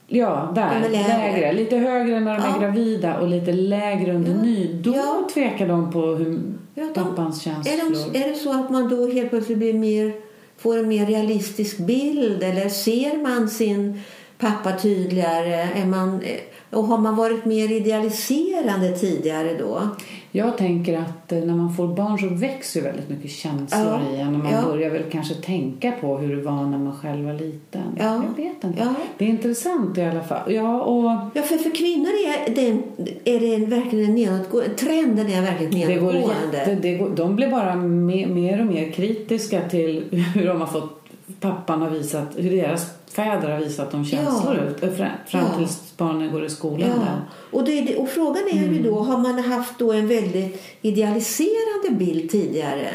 [0.06, 0.80] Ja, där.
[0.80, 1.32] De är lägre.
[1.32, 1.52] lägre.
[1.52, 2.56] Lite högre när de Ja.
[2.56, 4.72] är gravida och lite lägre under ny.
[4.82, 5.28] Då Ja.
[5.34, 6.40] tvekar de på hur
[6.74, 8.12] Ja, de- pappans Är, känslor.
[8.12, 10.12] de, är det så att man då helt plötsligt blir mer,
[10.58, 14.00] får en mer realistisk bild eller ser man sin
[14.38, 15.68] pappa tydligare?
[15.74, 16.20] Är man,
[16.70, 19.88] och har man varit mer idealiserande tidigare då?
[20.32, 24.16] Jag tänker att eh, när man får barn så växer ju väldigt mycket känslor Ja.
[24.16, 24.62] i en och man Ja.
[24.62, 27.82] börjar väl kanske tänka på hur det var när man själv var liten.
[27.98, 28.22] Ja.
[28.28, 28.78] Jag vet inte.
[28.80, 28.94] Ja.
[29.18, 30.52] Det är intressant i alla fall.
[30.52, 32.82] Ja, och Ja, för, för kvinnor är, den,
[33.24, 34.74] är det en, verkligen en nedåtgående...
[34.74, 36.56] Trenden är verkligen det går nedåtgående.
[36.58, 40.66] jätte, det går, de blir bara mer, mer och mer kritiska till hur de har
[40.68, 40.94] fått
[41.40, 44.70] pappan har visat, hur deras fäder har visat dem känslor Ja.
[44.70, 44.82] ut.
[44.82, 45.40] eh, Fram, Ja.
[45.58, 47.12] tills barnen går i skolan Ja.
[47.58, 48.74] Och, det, och frågan är Mm.
[48.74, 52.88] ju då, har man haft då en väldigt idealiserande bild tidigare?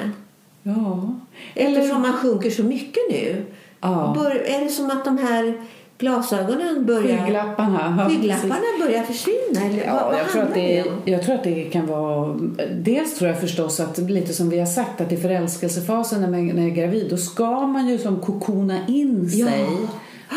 [0.63, 1.15] Ja.
[1.55, 3.45] Eftersom man sjunker så mycket nu.
[3.81, 4.15] Ja.
[4.19, 5.61] Bör, är det som att de här
[5.97, 7.25] glasögonen börjar...
[7.25, 8.09] Skygglapparna.
[8.09, 9.61] Skygglapparna börjar försvinna?
[9.65, 10.89] Eller vad, Ja, vad jag tror, att det, om?
[11.05, 12.35] jag tror att det kan vara...
[12.77, 16.59] Dels tror jag förstås att, lite som vi har sagt, att i förälskelsefasen när man
[16.59, 19.47] är gravid, då ska man ju som kokona in Ja.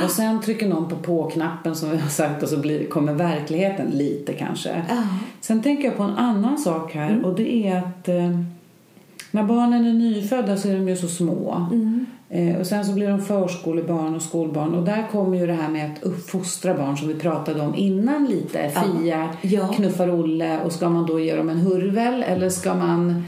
[0.05, 3.91] Och sen trycker någon på på-knappen som vi har sagt och så blir, kommer verkligheten
[3.91, 4.71] lite kanske.
[4.71, 5.05] Mm.
[5.41, 8.41] Sen tänker jag på en annan sak här och det är att eh,
[9.31, 11.69] när barnen är nyfödda så är de ju så små.
[11.73, 12.07] Mm.
[12.29, 15.69] Eh, och sen så blir de förskolebarn och skolbarn och där kommer ju det här
[15.69, 18.71] med att uppfostra barn som vi pratade om innan lite.
[18.71, 19.69] Fia, Ja.
[19.69, 23.25] knuffar Olle och ska man då ge dem en hurvel eller ska man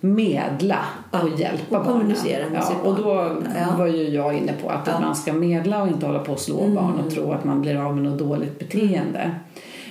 [0.00, 0.78] medla
[1.10, 2.16] och Ja, hjälpa och barnen?
[2.54, 3.36] ja, Och då.
[3.54, 3.76] Ja.
[3.78, 4.88] var ju jag inne på att.
[4.88, 5.02] Mm.
[5.02, 7.76] man ska medla och inte hålla på att slå barn och tro att man blir
[7.76, 9.30] av med något dåligt beteende.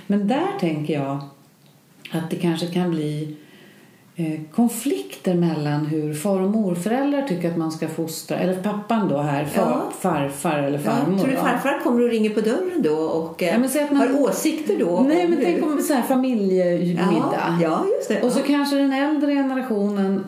[0.07, 1.17] Men där tänker jag
[2.11, 3.37] att det kanske kan bli eh,
[4.55, 9.45] konflikter mellan hur far och morföräldrar tycker att man ska fostra, eller pappan då här,
[9.45, 9.83] far, Ja.
[9.99, 11.17] farfar eller Ja, farmor.
[11.19, 14.79] tror du farfar kommer och ringer på dörren då och eh, Ja, man- har åsikter
[14.79, 15.05] då?
[15.07, 17.57] Nej men hur- tänk om så här familjemiddag.
[17.61, 18.21] Ja, ja, just det.
[18.23, 20.23] Och så kanske den äldre generationen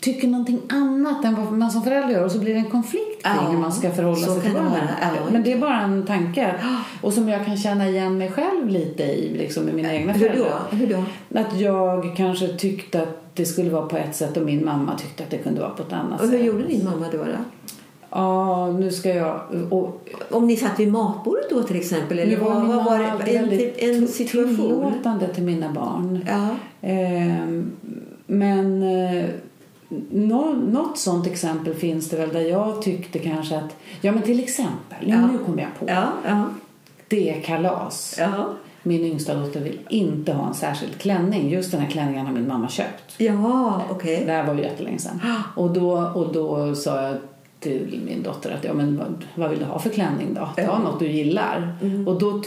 [0.00, 3.22] tycker någonting annat än vad man som förälder gör och så blir det en konflikt
[3.24, 4.88] kring Ja, hur man ska förhålla sig till barnen.
[5.00, 5.08] Ja.
[5.32, 6.54] Men det är bara en tanke
[7.02, 10.28] och som jag kan känna igen mig själv lite i liksom i mina egna Hur
[10.28, 10.76] då?
[10.76, 11.04] Hur då?
[11.40, 15.22] Att jag kanske tyckte att det skulle vara på ett sätt och min mamma tyckte
[15.24, 16.46] att det kunde vara på ett annat Och hur sätt.
[16.46, 17.18] gjorde din mamma då?
[17.18, 17.24] då?
[18.10, 19.40] Ja, nu ska jag...
[19.70, 22.18] Och, Om ni satt vid matbordet då till exempel?
[22.18, 23.04] Eller var vad, vad var det?
[23.04, 24.56] En, väldigt en situation?
[24.56, 26.24] tillåtande till mina barn.
[26.28, 26.48] Ja.
[26.88, 27.70] Ehm,
[28.26, 29.24] men eh,
[30.10, 34.40] nå, något sånt exempel finns det väl där jag tyckte kanske att, ja men till
[34.40, 35.26] exempel, nu, Ja.
[35.26, 36.44] nu kom jag på, Ja, ja,
[37.08, 38.16] det är kalas.
[38.18, 38.44] ja.
[38.82, 41.50] Min yngsta dotter vill inte ha en särskild klänning.
[41.50, 43.14] Just den här klänningen har min mamma köpt.
[43.18, 44.22] Ja, okej.
[44.26, 45.20] Det här var ju jättelänge sedan.
[45.56, 47.16] Och då, och då sa jag
[47.60, 50.48] till min dotter att ja, men vad, vad vill du ha för klänning då?
[50.56, 50.78] Ta Ja.
[50.78, 51.72] något du gillar.
[51.82, 52.08] Mm.
[52.08, 52.42] Och då,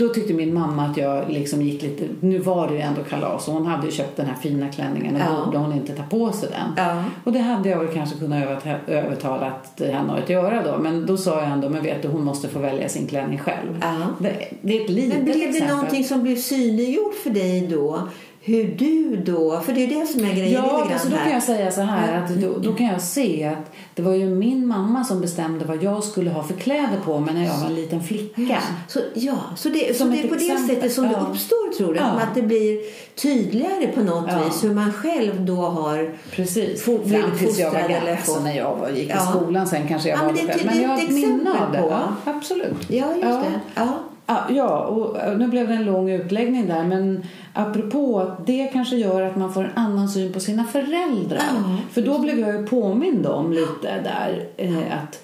[0.00, 3.48] då tyckte min mamma att jag liksom gick lite, nu var det ju ändå kalas
[3.48, 5.44] och hon hade ju köpt den här fina klänningen och Ja.
[5.44, 6.84] borde hon inte ta på sig den.
[6.86, 7.04] Ja.
[7.24, 10.78] Och det hade jag väl kanske kunnat överta- övertala henne att göra då.
[10.82, 13.78] Men då sa jag ändå, men vet du hon måste få välja sin klänning själv.
[13.80, 13.96] Ja.
[14.18, 15.68] Det, det är ett litet Men blev det exempel.
[15.76, 18.00] någonting som blev synliggjort för dig då?
[18.42, 19.60] Hur du då?
[19.60, 21.70] För det är det som är grejen Ja, lite grann alltså då kan jag säga
[21.70, 25.20] så här att då, då kan jag se att det var ju min mamma som
[25.20, 28.58] bestämde vad jag skulle ha för kläder på mig när jag var en liten flicka.
[28.88, 31.26] Så, ja, så det, så Som det är på det exempel, sättet som det ja.
[31.30, 31.98] uppstår tror du?
[32.00, 32.04] Ja.
[32.06, 32.78] Att det blir
[33.22, 34.44] tydligare på något Ja.
[34.44, 36.14] vis hur man själv då har...
[36.30, 36.86] Precis.
[36.86, 40.08] Fo- Fram tills jag var eller alltså när jag var, gick i skolan sen kanske
[40.08, 41.78] jag Ja, var men det- det- Men det jag har ett minne av det.
[41.78, 41.98] på.
[42.30, 42.76] Absolut.
[42.90, 43.60] Ja, just det.
[43.74, 43.88] Ja.
[44.30, 48.70] Ja, ja, och eh, nu blev det en lång utläggning där men apropå att det
[48.72, 51.38] kanske gör att man får en annan syn på sina föräldrar.
[51.54, 55.22] Ja, För då blev jag ju påmind om lite där eh, att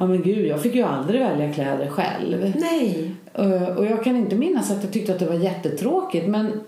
[0.00, 2.52] ja men gud, jag fick ju aldrig välja kläder själv.
[2.60, 3.10] Nej.
[3.34, 6.60] Eh, Och jag kan inte minnas att jag tyckte att det var jättetråkigt men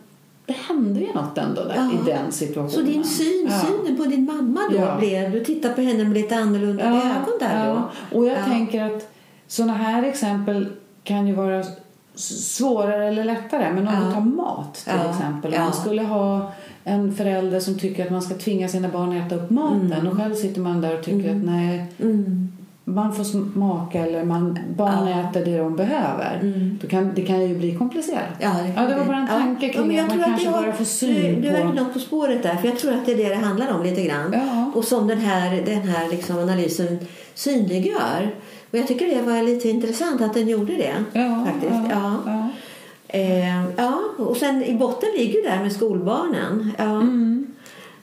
[0.46, 1.90] det hände ju något ändå där Ja.
[1.92, 2.70] i den situationen.
[2.70, 3.58] Så din syn, Ja.
[3.66, 4.96] synen på din mamma då Ja.
[4.98, 5.32] blev...
[5.32, 7.74] Du tittar på henne med lite annorlunda ögon där då?
[7.74, 7.90] Ja.
[8.18, 8.44] Och jag Ja.
[8.44, 9.08] tänker att
[9.46, 10.66] sådana här exempel
[11.04, 11.64] kan ju vara
[12.14, 13.72] svårare eller lättare.
[13.72, 14.08] Men om Ja.
[14.08, 15.10] vi tar mat till Ja.
[15.10, 15.50] exempel.
[15.50, 15.64] Om Ja.
[15.64, 16.52] man skulle ha
[16.84, 20.06] en förälder som tycker att man ska tvinga sina barn att äta upp maten Mm.
[20.08, 22.52] och själv sitter man där och tycker att nej, Mm.
[22.84, 25.20] man får smaka eller man, barn Ja.
[25.30, 26.38] äter det de behöver.
[26.42, 26.78] Mm.
[26.82, 28.22] Då kan, det kan ju bli komplicerat.
[28.40, 30.62] Ja, Ja, det var bara en tanke kring men jag att man kanske det har-
[30.62, 31.72] bara får du, syn du är på...
[31.72, 34.02] något på spåret där, för jag tror att det är det det handlar om lite
[34.02, 34.34] grann.
[34.74, 36.98] Och som den här, den här liksom analysen
[37.34, 38.30] synliggör.
[38.74, 40.94] Och jag tycker det var lite intressant att den gjorde det.
[41.12, 41.72] Ja, faktiskt.
[41.72, 42.20] ja, Ja.
[42.26, 42.48] ja.
[43.18, 46.70] Eh, ja, och sen i botten ligger ju där med skolbarnen.
[46.78, 46.84] Ja.
[46.84, 47.46] Mm.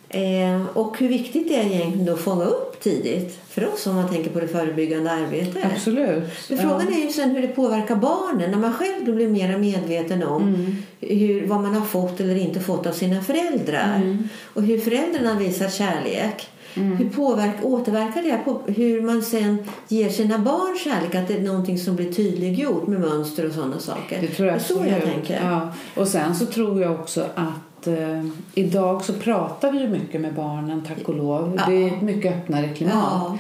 [0.10, 4.10] Eh, och hur viktigt det är egentligen att fånga upp tidigt för oss om man
[4.10, 5.66] tänker på det förebyggande arbetet.
[5.76, 6.24] Absolut.
[6.50, 6.64] Men Ja.
[6.64, 10.24] frågan är ju sen hur det påverkar barnen när man själv då blir mer medveten
[10.24, 10.76] om Mm.
[11.00, 14.30] hur, vad man har fått eller inte fått av sina föräldrar Mm.
[14.54, 16.50] och hur föräldrarna visar kärlek.
[16.74, 19.58] Hur påverk, återverkar det på hur man sen
[19.88, 21.16] ger sina barn kärlek?
[21.16, 24.18] Att det är någonting som blir tydliggjort med mönster och sådana saker.
[24.22, 25.40] Det tror jag är så jag tänker.
[25.44, 25.70] Ja.
[26.02, 30.34] Och sen så tror jag också att eh, idag så pratar vi ju mycket med
[30.34, 31.54] barnen, tack och lov.
[31.58, 31.64] Ja.
[31.68, 32.94] Det är ett mycket öppnare klimat.
[32.96, 33.38] Ja.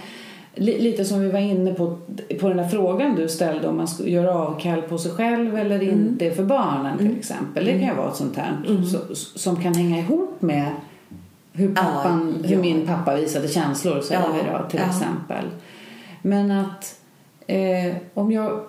[0.56, 1.98] Li- Lite som vi var inne på,
[2.40, 5.76] på den där frågan du ställde om man ska göra avkall på sig själv eller
[5.82, 5.90] Mm.
[5.90, 7.66] inte för barnen till exempel.
[7.66, 8.58] Det kan ju vara ett sånt här
[8.92, 8.98] så,
[9.40, 10.66] som kan hänga ihop med
[11.54, 12.62] hur, pappan, Ja, hur ja.
[12.62, 15.46] min pappa visade känslor säger Ja, vi då till exempel.
[16.22, 17.00] Men att
[17.48, 18.62] eh, om jag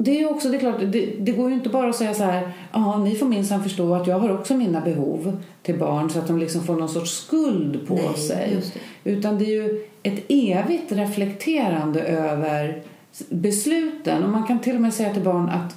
[0.00, 2.22] det är också, det är klart, det, det går ju inte bara att säga så
[2.22, 6.18] här, ja ni får minsann förstå att jag har också mina behov till barn så
[6.18, 8.56] att de liksom får någon sorts skuld på Nej, sig.
[9.02, 9.10] det.
[9.10, 12.82] Utan det är ju ett evigt reflekterande över
[13.28, 15.76] besluten och man kan till och med säga till barn att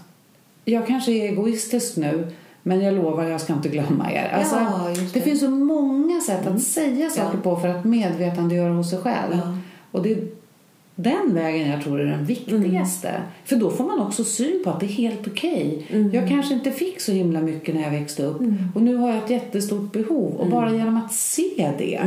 [0.65, 2.27] jag kanske är egoistisk nu
[2.63, 4.30] men jag lovar jag ska inte glömma er.
[4.34, 5.13] Alltså, Ja, det.
[5.13, 5.21] det.
[5.21, 7.41] finns så många sätt att säga saker Ja.
[7.43, 9.32] på för att medvetandegöra hos sig själv.
[9.34, 9.58] Ja.
[9.91, 10.28] Och det är
[10.95, 13.10] den vägen jag tror är den viktigaste.
[13.10, 13.21] Mm.
[13.45, 15.88] För då får man också syn på att det är helt okej.
[15.89, 16.12] Mm.
[16.13, 18.41] Jag kanske inte fick så himla mycket när jag växte upp
[18.76, 20.34] och nu har jag ett jättestort behov.
[20.36, 22.00] Och bara genom att se det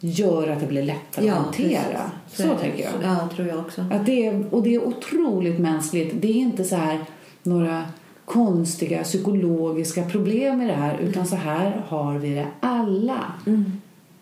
[0.00, 1.80] gör att det blir lättare att hantera.
[2.26, 2.46] precis.
[2.46, 2.58] Så, det.
[2.58, 2.92] tänker jag.
[3.02, 3.84] Ja, tror jag också.
[3.92, 6.14] Att det är, och det är otroligt mänskligt.
[6.22, 6.98] Det är inte så här
[7.42, 7.84] några
[8.26, 13.32] konstiga psykologiska problem i det här utan så här har vi det alla.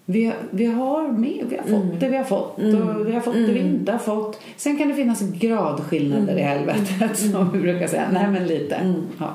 [0.07, 3.35] Vi, vi har med, vi har fått det vi har fått och vi har fått
[3.35, 4.41] det vi inte har fått.
[4.57, 8.09] Sen kan det finnas gradskillnader i helvetet som vi brukar säga.
[8.13, 8.95] Nej men lite.
[9.19, 9.35] Ja.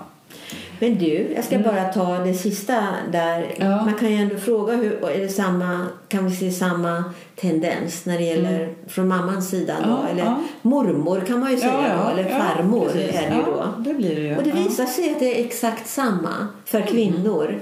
[0.80, 3.56] Men du, jag ska bara ta det sista där.
[3.58, 3.86] Ja.
[3.86, 7.04] Man kan ju ändå fråga, hur, är det samma, kan vi se samma
[7.36, 9.90] tendens när det gäller från mammans sida då?
[9.90, 10.40] Ja, eller ja.
[10.62, 13.64] mormor kan man ju säga då, eller farmor är det ju då.
[13.78, 14.38] Det blir det ju.
[14.38, 17.60] Och det visar sig att det är exakt samma för kvinnor.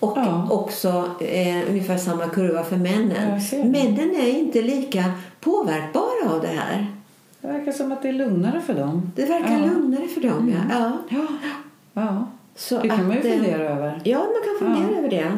[0.00, 0.48] Och Ja.
[0.50, 0.88] också
[1.20, 3.40] eh, ungefär samma kurva för männen.
[3.52, 5.04] Männen är inte lika
[5.40, 6.86] påverkbara av det här.
[7.40, 9.12] Det verkar som att det är lugnare för dem.
[9.16, 10.54] Det verkar lugnare för dem.
[10.70, 10.92] Ja.
[11.08, 11.26] Ja.
[11.92, 12.26] Ja.
[12.56, 14.00] Så Det kan man ju att, eh, fundera över.
[14.04, 14.98] Ja, man kan fundera Ja.
[14.98, 15.32] över det.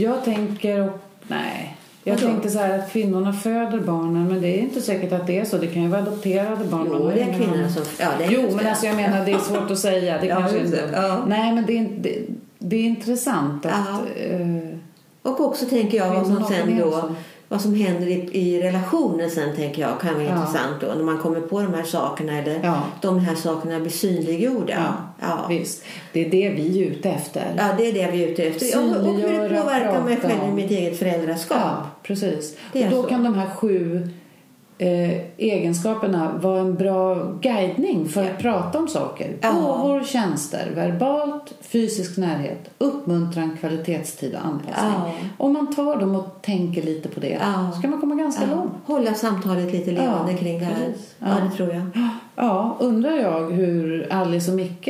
[0.00, 0.80] Jag tänker...
[0.88, 1.76] Och, nej.
[2.04, 2.26] Jag Vadå?
[2.26, 5.44] tänkte så här att kvinnorna föder barnen men det är inte säkert att det är
[5.44, 5.56] så.
[5.58, 6.86] Det kan ju vara adopterade barn.
[6.92, 7.82] Jo, det är kvinnorna som...
[8.00, 10.18] Ja, det är Jo, men alltså jag menar det är svårt att säga.
[10.20, 10.90] Det Ja, kanske inte...
[10.92, 11.24] Ja.
[11.28, 12.18] Nej, men det är, det,
[12.58, 13.72] det är intressant att...
[14.16, 14.22] Ja.
[14.24, 14.76] eh,
[15.22, 17.10] Och också tänker jag vad som sen då sig.
[17.52, 20.34] Vad som händer i, i relationen sen tänker jag kan vara Ja.
[20.36, 22.82] intressant då när man kommer på de här sakerna eller Ja.
[23.02, 24.72] de här sakerna blir synliggjorda.
[25.20, 25.46] ja, Ja.
[25.48, 25.82] visst.
[26.12, 27.54] Det är det vi är ute efter.
[27.56, 28.66] Ja, det är det vi är ute efter.
[28.66, 31.58] Ja, och hur det Synliggöra, påverkar mig själv i mitt eget föräldraskap.
[31.60, 32.56] Ja, precis.
[32.72, 33.08] Och då så.
[33.08, 34.08] kan de här sju
[34.80, 39.36] eh, egenskaperna vara en bra guidning för att prata om saker.
[39.42, 45.30] Gåvor, tjänster, verbalt, fysisk närhet, uppmuntran, kvalitetstid och anpassning.
[45.38, 47.38] Om man tar dem och tänker lite på det
[47.74, 48.72] så kan man komma ganska långt.
[48.86, 50.92] Hålla samtalet lite levande kring det här.
[51.18, 51.26] Ja.
[51.50, 51.82] Det tror jag.
[52.36, 54.88] Ja, undrar jag hur Alice och Micke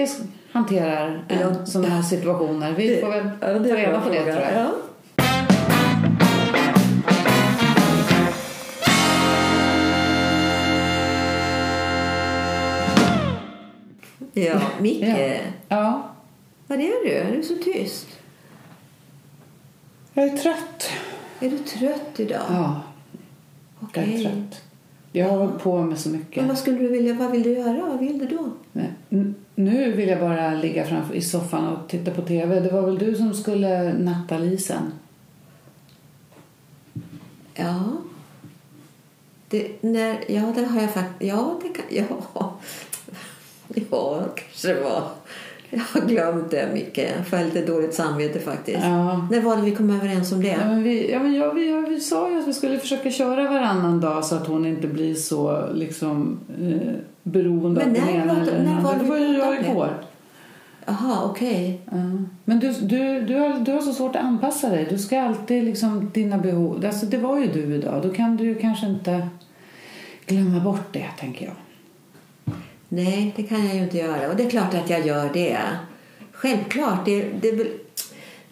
[0.53, 1.67] hanterar Ja.
[1.67, 2.73] sådana här situationer.
[2.77, 4.55] Vi får väl Ja, ta reda på det tror jag.
[4.55, 4.67] Ja.
[14.45, 15.05] Ja, Micke.
[15.05, 15.39] Ja.
[15.69, 16.11] ja.
[16.67, 17.13] Vad är du?
[17.13, 18.07] Är du så tyst?
[20.15, 20.91] Jag är trött.
[21.41, 22.43] Är du trött idag?
[22.49, 22.81] Ja,
[23.81, 24.25] jag Okej.
[24.25, 24.63] är trött.
[25.13, 26.37] Jag har hållit på med så mycket.
[26.37, 27.15] Men vad skulle du vilja?
[27.15, 27.87] Vad vill du göra?
[27.87, 28.49] Vad vill du då?
[28.73, 28.91] Nej,
[29.55, 32.61] Nu vill jag bara ligga framför i soffan och titta på TV.
[32.61, 34.93] Det var väl du som skulle natta Lisen?
[37.55, 37.85] Ja.
[39.49, 41.31] Det, när, ja, det har jag faktiskt...
[41.31, 42.07] Ja, det kan...
[42.35, 42.57] Ja.
[43.91, 45.03] Ja, kanske det var.
[45.73, 46.99] Jag har glömt det, Micke.
[46.99, 48.79] Jag får lite dåligt samvete faktiskt.
[48.83, 49.29] Ja.
[49.31, 50.65] När var det vi kom överens om Ja, det?
[50.65, 53.51] men vi, ja, men jag, vi, ja, vi sa ju att vi skulle försöka köra
[53.51, 58.41] varannan dag så att hon inte blir så liksom, eh, beroende Men av den ena
[58.41, 58.93] eller den andra.
[59.03, 59.89] det var ju jag igår.
[60.87, 61.81] Jaha, okej.
[61.85, 61.97] Ja.
[62.45, 64.87] Men du, du, du, har, du har så svårt att anpassa dig.
[64.91, 66.85] Du ska alltid liksom dina behov.
[66.87, 68.03] Alltså, det var ju du idag.
[68.03, 69.29] Då kan du kanske inte
[70.27, 71.55] glömma bort det, tänker jag.
[72.93, 74.31] Nej, det kan jag ju inte göra.
[74.31, 75.59] Och det är klart att jag gör det.
[76.33, 77.05] Självklart.
[77.05, 77.53] Det, det,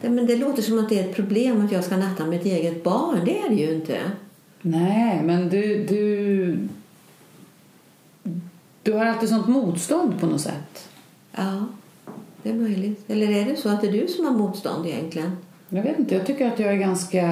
[0.01, 2.45] det, men det låter som att det är ett problem att jag ska natta mitt
[2.45, 3.25] eget barn.
[3.25, 3.99] Det är det ju inte.
[4.63, 6.59] Nej, men du, du...
[8.83, 10.89] Du har alltid sånt motstånd på något sätt.
[11.33, 11.67] Ja,
[12.43, 13.11] det är möjligt.
[13.11, 15.37] Eller är det så att det är du som har motstånd egentligen?
[15.69, 17.23] Jag vet inte, jag tycker att jag är ganska...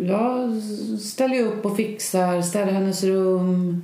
[0.00, 0.62] Jag
[1.00, 3.82] ställer upp och fixar, städar hennes rum.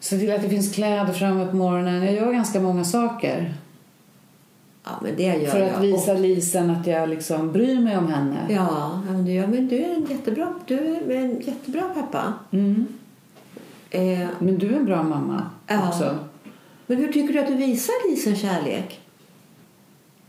[0.00, 2.04] Ser till att det finns kläder framme på morgonen.
[2.04, 3.54] Jag gör ganska många saker.
[4.84, 5.70] Ja, men det gör För jag.
[5.70, 8.36] att visa Lisen att jag liksom bryr mig om henne.
[8.48, 12.32] Ja, men du, ja, men du är en jättebra, du är en jättebra pappa.
[12.50, 12.86] Mm.
[13.90, 15.88] Eh, Men du är en bra mamma Ja.
[15.88, 16.18] också.
[16.86, 19.00] men hur tycker du att du visar Lisen kärlek?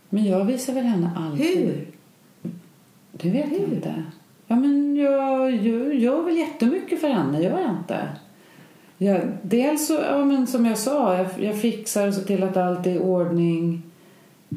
[0.09, 1.57] Men jag visar väl henne alltid.
[1.57, 1.87] Hur?
[3.11, 4.03] Det vet jag inte.
[4.47, 8.07] Ja, men jag gör, gör väl jättemycket för henne, gör jag inte?
[9.01, 12.57] Jag, dels så, ja, men som jag sa, jag, jag fixar och ser till att
[12.57, 13.83] allt är i ordning.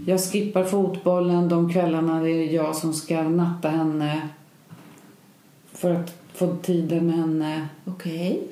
[0.07, 4.29] Jag skippar fotbollen de kvällarna det är jag som ska natta henne
[5.73, 7.69] för att få tiden med henne.
[7.85, 8.43] Okej.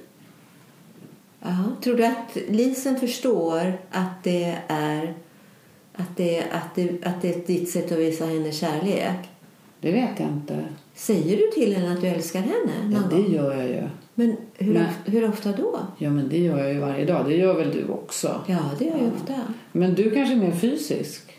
[1.41, 1.57] Ja.
[1.82, 5.14] Tror du att Lisen förstår att det är
[5.95, 9.28] att det, att, det, att det är ditt sätt att visa henne kärlek?
[9.80, 10.64] Det vet jag inte.
[10.95, 12.93] Säger du till henne att du älskar henne?
[12.93, 13.82] Ja, det gör jag ju.
[14.21, 15.79] Men hur, Men- of- hur ofta då?
[15.99, 17.25] Ja, men det gör jag ju varje dag.
[17.27, 18.41] Det gör väl du också?
[18.47, 19.35] Ja, det gör jag ofta.
[19.73, 21.33] Men du kanske är mer fysisk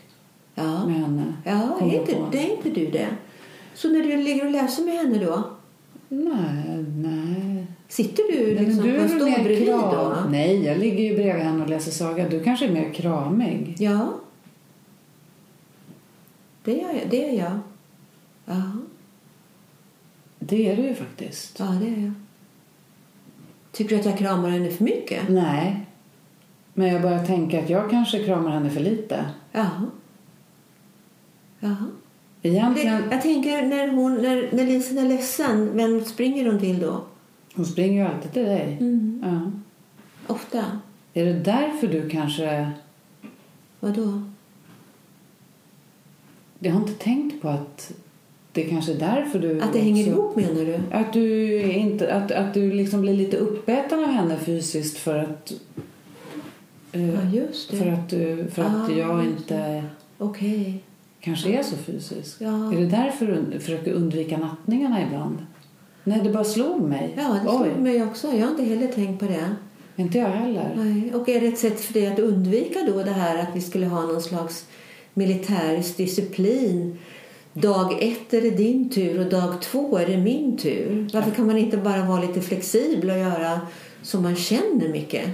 [0.54, 1.34] Ja, med henne?
[1.44, 3.06] ja är inte, det är inte du det?
[3.74, 5.42] Så när du ligger och läser med henne då?
[6.08, 7.66] Nej, nej.
[7.88, 10.16] Sitter du liksom du på en stol bredvid då?
[10.30, 12.28] Nej, jag ligger ju bredvid henne och läser saga.
[12.28, 13.74] Du kanske är mer kramig.
[13.78, 14.12] Ja.
[16.64, 17.10] Det gör jag.
[17.10, 17.58] Det är jag.
[18.46, 18.62] Ja,
[20.38, 21.58] Det är du ju faktiskt.
[21.58, 22.12] ja det är jag.
[23.72, 25.28] Tycker du att jag kramar henne för mycket?
[25.28, 25.86] Nej.
[26.74, 29.24] Men jag börjar tänka att jag kanske kramar henne för lite.
[29.52, 29.70] Ja.
[31.60, 31.76] Ja.
[32.40, 36.80] Det, Egentligen, jag tänker när, hon, när, när Lisen är ledsen, vem springer hon till
[36.80, 37.04] då?
[37.54, 38.76] hon springer ju alltid till dig.
[38.80, 39.22] Mm.
[39.24, 39.50] Ja.
[40.34, 40.64] Ofta.
[41.14, 42.70] Är det därför du kanske...
[43.80, 44.22] Vadå?
[46.58, 47.92] Jag har inte tänkt på att
[48.52, 49.60] det kanske är därför du...
[49.60, 50.96] Att det hänger också- ihop menar du?
[50.96, 55.52] Att du, inte, att, att du liksom blir lite uppäten av henne fysiskt för att...
[56.92, 57.42] eh, Ja.
[57.78, 59.84] För att, du, för att Ah, jag inte
[60.18, 60.82] Okej.
[61.20, 62.36] kanske är så fysisk.
[62.38, 62.72] Ja.
[62.74, 65.38] Är det därför du försöker undvika nattningarna ibland?
[66.04, 67.14] Nej, det bara slog mig.
[67.16, 68.26] Ja, det Oj, slog mig också.
[68.32, 69.48] Jag har inte heller tänkt på det.
[69.96, 70.70] inte jag heller.
[70.76, 71.14] Nej.
[71.14, 73.86] Och är det ett sätt för dig att undvika då det här att vi skulle
[73.86, 74.66] ha någon slags
[75.14, 76.98] militärisk disciplin?
[77.52, 81.08] Dag ett är det din tur och dag två är det min tur.
[81.12, 83.60] Varför kan man inte bara vara lite flexibel och göra
[84.02, 85.28] som man känner mycket?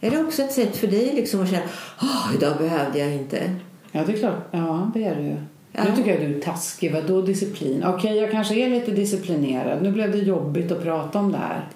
[0.00, 1.62] Är det också ett sätt för dig liksom att känna
[2.02, 3.54] åh, idag behövde jag inte?
[3.92, 4.48] Ja, det är klart.
[4.50, 5.36] Ja, det är det ju.
[5.72, 5.84] Ja.
[5.84, 6.92] Nu tycker jag du är taskig.
[6.92, 7.84] Vadå disciplin?
[7.86, 9.82] Okej, jag kanske är lite disciplinerad.
[9.82, 11.68] Nu blev det jobbigt att prata om det här.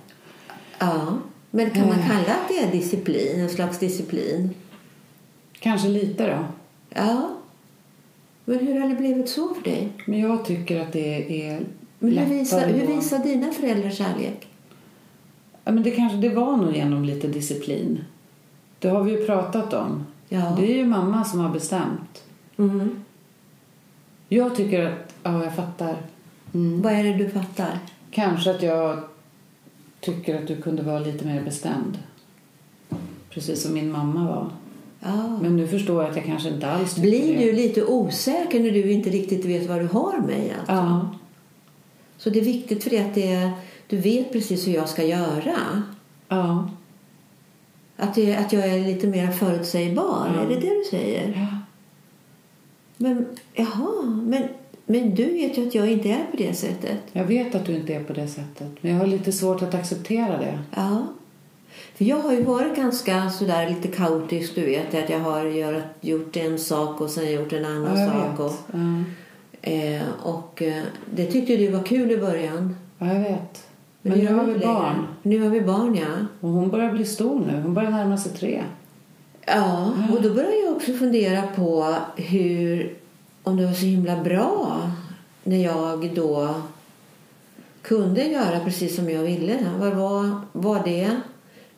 [0.79, 1.19] Ja,
[1.51, 2.07] men kan man Eh.
[2.09, 3.41] kalla att det är disciplin?
[3.41, 4.51] En slags disciplin?
[5.61, 6.45] Kanske lite då.
[6.95, 7.36] Ja.
[8.49, 9.89] Men hur har det blivit så för dig?
[10.05, 11.61] Men jag tycker att det är
[11.99, 14.49] Men hur visar, hur visar dina föräldrar kärlek?
[15.65, 18.05] Ja, men det kanske det var nog genom lite disciplin.
[18.79, 20.07] Det har vi ju pratat om.
[20.29, 20.57] Ja.
[20.59, 22.25] Det är ju mamma som har bestämt.
[22.57, 23.05] Mm.
[24.29, 25.97] Jag tycker att, ja jag fattar.
[26.55, 26.83] Mm.
[26.83, 27.79] Vad är det du fattar?
[28.11, 28.99] Kanske att jag
[30.01, 31.99] tycker att du kunde vara lite mer bestämd.
[33.31, 34.51] Precis som min mamma var.
[35.07, 35.39] Ja.
[35.43, 37.45] Men nu förstår jag att jag kanske inte alls Blir det.
[37.45, 40.55] du lite osäker när du inte riktigt vet vad du har mig?
[40.59, 40.73] Alltså?
[40.75, 41.11] Ja.
[42.19, 43.51] Så det är viktigt för dig att det
[43.89, 45.83] du vet precis hur jag ska göra?
[46.29, 46.71] Ja.
[47.97, 50.27] Att, det, att jag är lite mer förutsägbar?
[50.45, 51.49] Är det det du säger?
[51.51, 51.59] ja.
[52.97, 54.43] Men, jaha, men,
[54.87, 56.99] men du vet ju att jag inte är på det sättet.
[57.13, 58.69] Jag vet att du inte är på det sättet.
[58.81, 60.59] Men jag har lite svårt att acceptera det.
[60.77, 61.07] Ja.
[61.99, 64.95] För jag har ju varit ganska sådär lite kaotisk, du vet.
[64.95, 68.41] Att jag har gör, gjort en sak och sen gjort en annan Ja, sak.
[68.41, 69.05] Och, Ja.
[69.71, 70.83] eh, och eh,
[71.15, 72.77] det tyckte du var kul i början.
[72.99, 73.63] ja, jag vet.
[74.03, 74.67] Men det nu har vi längre.
[74.67, 75.07] barn.
[75.23, 76.27] Nu har vi barn, ja.
[76.41, 77.61] Och hon börjar bli stor nu.
[77.63, 78.63] Hon börjar närma sig tre.
[79.47, 82.95] Ja, och då började jag också fundera på hur,
[83.43, 84.91] om det var så himla bra
[85.45, 86.55] när jag då
[87.83, 89.57] kunde göra precis som jag ville.
[89.81, 91.11] Vad var, var det?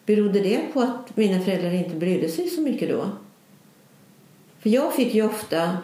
[0.08, 3.10] Berodde det på att mina föräldrar inte brydde sig så mycket då?
[4.58, 5.78] För jag fick ju ofta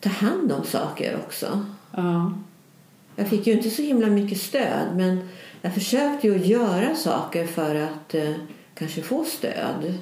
[0.00, 1.64] ta hand om saker också.
[1.96, 2.32] Ja.
[3.16, 5.28] Jag fick ju inte så himla mycket stöd men
[5.62, 8.34] jag försökte ju göra saker för att eh,
[8.74, 9.94] kanske få stöd.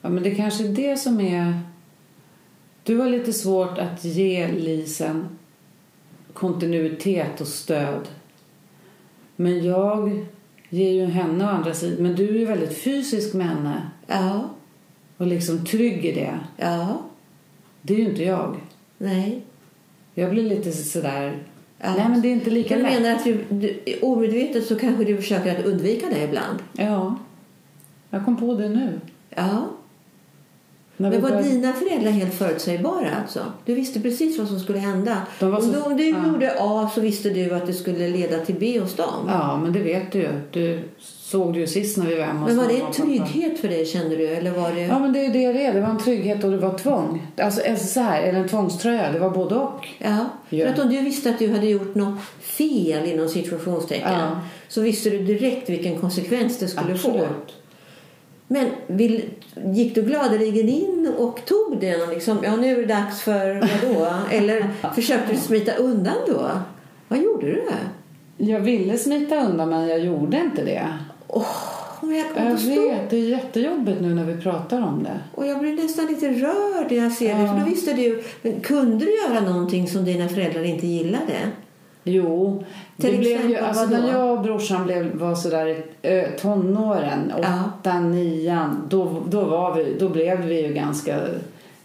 [0.00, 1.60] ja, men det kanske är det som är...
[2.82, 5.38] Du har lite svårt att ge Lisen
[6.32, 8.08] kontinuitet och stöd.
[9.36, 10.26] Men jag
[10.72, 12.02] ger ju henne å andra sidan.
[12.02, 14.50] Men du är ju väldigt fysisk med henne Ja,
[15.16, 16.38] och liksom trygg i det.
[16.56, 17.02] ja,
[17.82, 18.56] Det är ju inte jag.
[18.98, 19.42] nej.
[20.14, 21.38] Jag blir lite sådär...
[21.78, 21.94] Ja.
[21.96, 22.92] Nej, men det är inte lika Du lätt.
[23.00, 26.58] menar att du, du, omedvetet så kanske du försöker att undvika det ibland?
[26.72, 27.18] Ja.
[28.10, 29.00] Jag kom på det nu.
[29.30, 29.66] Ja.
[30.96, 33.40] Men var började- dina föräldrar helt förutsägbara alltså?
[33.64, 35.16] Du visste precis vad som skulle hända.
[35.40, 36.16] Om så- du, om du ja.
[36.26, 39.28] gjorde A så visste du att det skulle leda till B hos dem.
[39.28, 40.28] Ja, men det vet du ju.
[40.50, 43.68] Du såg det ju sist när vi var hemma Men var det en trygghet för
[43.68, 44.26] dig kände du?
[44.28, 44.80] Eller var det...
[44.80, 45.72] Ja, men det är det det är.
[45.74, 47.26] Det var en trygghet och det var tvång.
[47.38, 49.12] Alltså, alltså så här, eller en tvångströja.
[49.12, 49.88] Det var både och.
[49.98, 50.16] Ja,
[50.48, 50.64] Ja.
[50.66, 54.40] för att om du visste att du hade gjort något fel inom situationstecken Ja.
[54.68, 57.20] så visste du direkt vilken konsekvens det skulle få.
[58.52, 59.22] Men vill,
[59.64, 63.54] gick du gladeligen in och tog den och liksom, ja nu är det dags för
[63.54, 64.12] vadå?
[64.30, 66.50] Eller försökte du smita undan då?
[67.08, 67.62] Vad gjorde du?
[68.36, 70.88] Jag ville smita undan men jag gjorde inte det.
[72.00, 75.20] Men jag Jag vet, det är jättejobbigt nu när vi pratar om det.
[75.34, 77.42] och jag blir nästan lite rörd när jag ser det.
[77.42, 77.52] Ja.
[77.52, 81.36] För då visste du, men kunde du göra någonting som dina föräldrar inte gillade?
[82.04, 82.64] Jo,
[82.96, 83.96] det Till blev ju, alltså vadå?
[83.96, 89.96] när jag och brorsan blev, var sådär i tonåren, åttan, nian, då, då, var vi,
[90.00, 91.18] då blev vi ju ganska...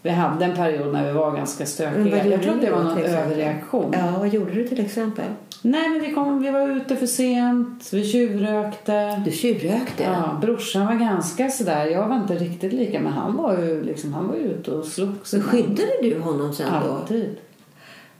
[0.02, 2.26] Vi hade en period när vi var ganska stökiga.
[2.26, 3.92] Jag tror att det var någon överreaktion.
[3.92, 5.24] Ja, vad gjorde du till exempel?
[5.62, 9.22] Nej, men vi, kom, vi var ute för sent, vi tjuvrökte.
[9.24, 10.02] Du tjuvrökte?
[10.02, 14.12] Ja, brorsan var ganska sådär, jag var inte riktigt lika, men han var ju, liksom,
[14.12, 15.34] han var ute och slogs.
[15.34, 16.92] Skyddade du honom sen då?
[16.92, 17.36] Alltid.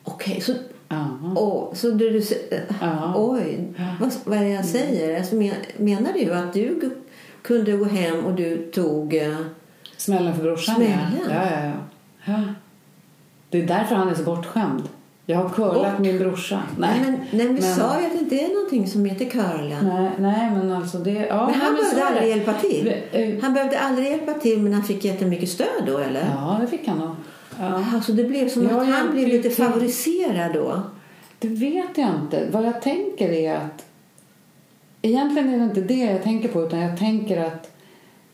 [0.04, 0.52] Okej, så,
[0.88, 1.06] Ja.
[1.36, 2.22] åh, så du, du,
[2.80, 3.12] Ja.
[3.16, 3.68] oj,
[4.00, 5.18] vad, vad är det jag säger?
[5.18, 6.90] Alltså, men, menar du att du
[7.42, 9.14] kunde gå hem och du tog...
[9.14, 9.36] eh,
[9.96, 10.98] Smällen för brorsan, Smällen?
[11.28, 11.34] ja.
[11.34, 11.72] Ja, ja,
[12.24, 12.42] ja.
[13.50, 14.82] Det är därför han är så bortskämd.
[15.26, 16.62] Jag har curlat Och- min brorsa.
[16.78, 19.24] Nej, Nej, men, nej, vi men- sa ju att det inte är någonting som heter
[19.24, 19.80] curla.
[19.82, 21.10] nej, nej, men alltså det...
[21.26, 22.28] Ja, Men han sa behövde aldrig det.
[22.28, 22.94] hjälpa till.
[23.12, 26.26] Eh, Han behövde aldrig hjälpa till men han fick jättemycket stöd då eller?
[26.36, 27.10] Ja, det fick han nog.
[27.60, 27.84] Ja.
[27.94, 30.82] Alltså det blev som Ja, att han blev lite favoriserad då.
[31.38, 32.48] Det vet jag inte.
[32.50, 33.84] Vad jag tänker är att...
[35.02, 37.70] Egentligen är det inte det jag tänker på, utan jag tänker att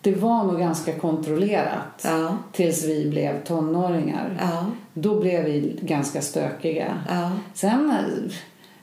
[0.00, 4.36] det var nog ganska kontrollerat Ja, tills vi blev tonåringar.
[4.40, 6.94] ja, Då blev vi ganska stökiga.
[7.08, 7.30] ja.
[7.54, 7.92] Sen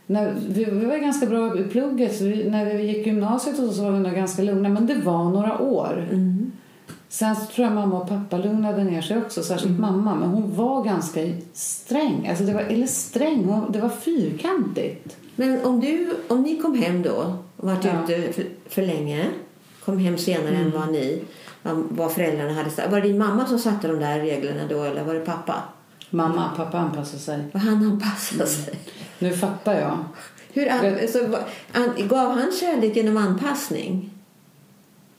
[0.05, 2.21] när vi, vi var ganska bra i plugget.
[2.21, 4.69] Vi, när vi gick gymnasiet och så, så var vi nog ganska lugna.
[4.69, 6.07] Men det var några år.
[6.11, 6.30] Mm.
[7.13, 9.43] Sen så tror jag mamma och pappa lugnade ner sig också.
[9.43, 9.81] Särskilt Mm.
[9.81, 10.15] mamma.
[10.15, 11.19] Men hon var ganska
[11.53, 12.27] sträng.
[12.29, 15.17] Alltså det var, eller sträng, hon, det var fyrkantigt.
[15.35, 18.03] Men om, du, om ni kom hem då och varit Ja.
[18.03, 19.25] ute för, för länge,
[19.85, 21.21] kom hem senare än vad ni
[21.89, 22.91] vad föräldrarna hade sagt.
[22.91, 25.55] Var det din mamma som satte de där reglerna då eller var det pappa?
[26.09, 27.43] Mamma och pappa anpassade sig.
[27.53, 28.73] Var han anpassade sig?
[29.19, 29.97] Nu fattar jag.
[30.53, 31.43] Hur an, Vet- så, vad-
[31.73, 34.09] an, gav han kärlek genom anpassning?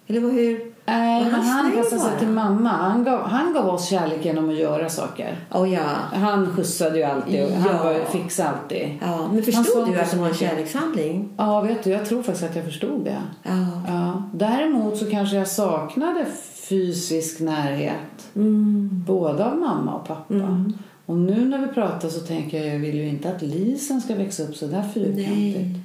[0.06, 0.71] Eller hur?
[0.98, 2.68] Nej, Var men han han anpassade sig till mamma.
[2.68, 5.36] Han gav, han gav oss kärlek genom att göra saker.
[5.50, 5.80] Oh, ja.
[6.12, 7.44] Han skjutsade ju alltid.
[7.44, 7.82] och Han Ja.
[7.84, 8.98] var, ju- fixade alltid.
[9.00, 9.16] ja.
[9.16, 11.28] Men Han förstod sa du att det så var en kärlekshandling?
[11.36, 13.16] Ja, vet du, jag tror faktiskt att jag förstod det.
[13.42, 13.50] Ja.
[13.88, 14.22] Ja.
[14.34, 16.26] Däremot så kanske jag saknade
[16.68, 18.30] fysisk närhet.
[18.36, 19.04] Mm.
[19.06, 20.64] Både av mamma och pappa.
[21.06, 24.14] Och nu när vi pratar så tänker jag, jag vill ju inte att Lisen ska
[24.14, 25.58] växa upp så där fyrkantigt.
[25.58, 25.80] Nej.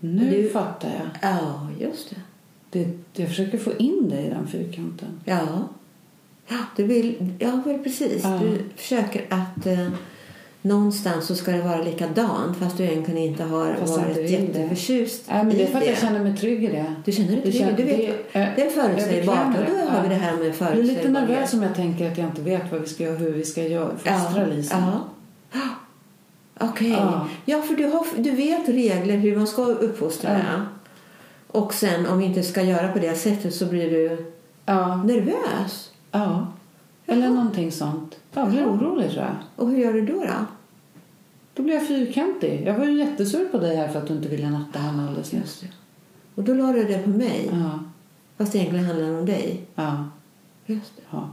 [0.00, 1.30] Nu Du- fattar jag.
[1.32, 2.16] Ja, just det.
[2.70, 5.08] Det, jag försöker få in det i den fyrkanten.
[5.24, 5.46] Ja.
[6.48, 8.20] Ja, du vill, ja väl precis.
[8.24, 8.40] Ja.
[8.42, 9.88] Du försöker att eh,
[10.62, 14.22] någonstans så ska det vara likadant fast du egentligen inte har Fast varit det.
[14.22, 16.94] jätteförtjust Nej, men det är för att jag känner mig trygg i det.
[17.04, 17.54] Du känner dig Det trygg?
[17.60, 19.46] känner- Du vet, det- det, eh, är förutsägbart.
[19.58, 20.08] Och då har vi Ja.
[20.08, 21.28] det här med Jag är lite förutsägbarhet.
[21.28, 23.62] nervös om jag tänker att jag inte vet vad vi ska göra, hur vi ska
[23.62, 24.82] göra, fostra Lisen.
[25.52, 25.60] Ja.
[26.60, 26.90] Okej.
[26.90, 27.28] Ja.
[27.44, 30.30] Ja, för du, har, du vet regler hur man ska uppfostra.
[30.38, 30.60] Ja.
[31.52, 34.32] Och sen om vi inte ska göra på det sättet så blir du
[34.66, 34.96] Ja.
[34.96, 35.90] nervös.
[36.10, 36.46] ja.
[37.06, 37.34] Eller Jaha.
[37.34, 38.16] någonting sånt.
[38.34, 38.70] Jag blir Jaha.
[38.70, 39.34] orolig tror jag.
[39.56, 40.12] Och hur gör du då?
[40.24, 40.46] då?
[41.54, 42.62] Då blir jag fyrkantig.
[42.66, 45.32] Jag var ju jättesur på dig här för att du inte ville natta henne alldeles
[45.32, 45.60] nyss.
[45.60, 45.66] Det.
[46.34, 47.48] Och då la du det på mig.
[47.52, 47.78] Ja.
[48.38, 49.60] Fast det egentligen handlar om dig.
[49.74, 50.04] Ja.
[50.66, 51.02] Just det.
[51.10, 51.28] Ja.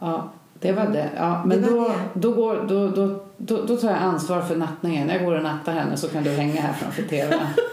[0.00, 0.30] Ja.
[0.60, 1.10] Det var det.
[1.16, 1.94] Ja, men Det då, det.
[2.14, 5.08] då, går, då, då, då, då tar jag ansvar för nattningen.
[5.08, 7.40] Jag går och nattar henne så kan du hänga här framför tvn.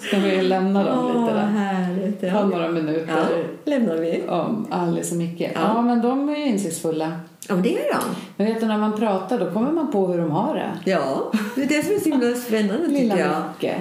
[0.00, 1.46] Ska vi lämna dem lite där?
[1.46, 2.30] härligt.
[2.32, 3.24] Ta några minuter Ja,
[3.64, 4.22] lämnar vi.
[4.28, 5.40] om Alice och Micke.
[5.40, 5.48] Ja.
[5.54, 5.82] Ja.
[5.82, 7.12] men de är ju insiktsfulla.
[7.48, 7.98] Ja, det är de.
[8.36, 10.90] Men vet du, när man pratar då kommer man på hur de har det.
[10.90, 13.42] Ja, det är det som är så himla spännande Lilla tycker jag.
[13.60, 13.72] Micke.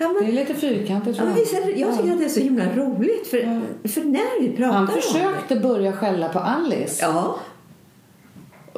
[0.00, 2.40] Ja, Det men, är lite fyrkantigt ja, visst det, jag tycker att det är så
[2.40, 3.26] himla roligt.
[3.30, 3.38] För,
[3.88, 5.00] för när vi pratar Han om det.
[5.02, 6.98] försökte börja skälla på Alice.
[7.06, 7.36] Ja,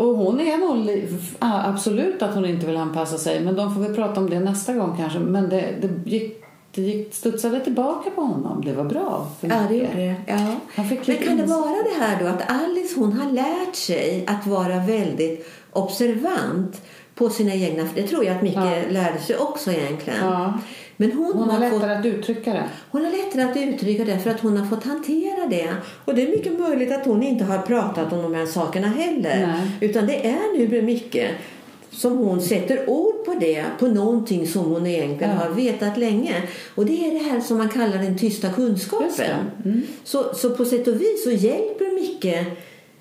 [0.01, 3.41] Och hon är nog absolut att hon inte vill anpassa sig.
[3.41, 5.19] Men de får vi prata om det nästa gång kanske.
[5.19, 6.43] Men det, det, gick,
[6.75, 8.63] det gick, studsade tillbaka på honom.
[8.65, 9.27] Det var bra.
[9.41, 10.15] ja det gjorde det.
[10.27, 10.57] Ja.
[10.77, 14.79] Men kan det vara det här då att Alice hon har lärt sig att vara
[14.79, 16.83] väldigt observant
[17.15, 17.89] på sina egna...
[17.95, 18.83] Det tror jag att Micke Ja.
[18.89, 20.19] lärde sig också egentligen.
[20.25, 20.55] Ja.
[21.01, 22.65] Men hon, Hon har har fått lättare att uttrycka det.
[22.91, 25.75] hon har lättare att uttrycka det för att hon har fått hantera det.
[26.05, 29.47] Och det är mycket möjligt att hon inte har pratat om de här sakerna heller.
[29.47, 29.71] Nej.
[29.81, 31.31] Utan det är nu mycket
[31.91, 35.39] som hon sätter ord på det, på någonting som hon egentligen Ja.
[35.47, 36.35] har vetat länge.
[36.75, 39.37] Och det är det här som man kallar den tysta kunskapen.
[39.65, 39.83] Mm.
[40.05, 42.47] Så, så på sätt och vis så hjälper mycket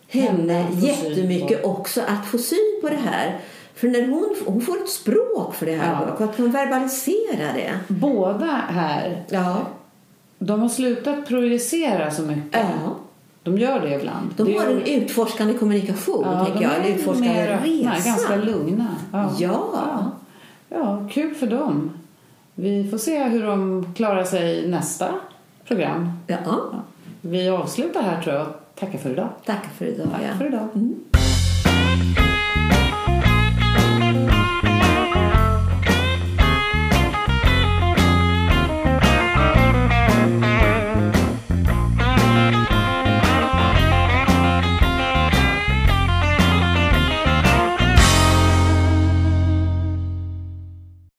[0.07, 3.39] henne jättemycket också att få syn på det här.
[3.79, 6.13] För när hon, hon får ett språk för det här Ja.
[6.13, 7.71] och att hon verbaliserar det.
[7.87, 9.57] Båda här, Ja.
[10.39, 12.61] de har slutat projicera så mycket.
[12.85, 12.95] ja.
[13.43, 14.29] De gör det ibland.
[14.37, 16.71] De det har en utforskande kommunikation, ja, tänker jag.
[16.85, 18.09] En utforskande mer resa.
[18.09, 18.87] ganska lugna.
[19.11, 19.31] Ja.
[19.39, 20.11] Ja.
[20.69, 21.07] ja.
[21.11, 21.91] Kul för dem.
[22.55, 25.09] Vi får se hur de klarar sig nästa
[25.67, 26.11] program.
[26.27, 26.37] Ja.
[27.21, 28.47] Vi avslutar här tror jag.
[28.79, 29.29] Tackar för idag.
[29.45, 30.07] Tack för idag.
[30.11, 30.67] Tack för idag.
[30.75, 30.95] Mm.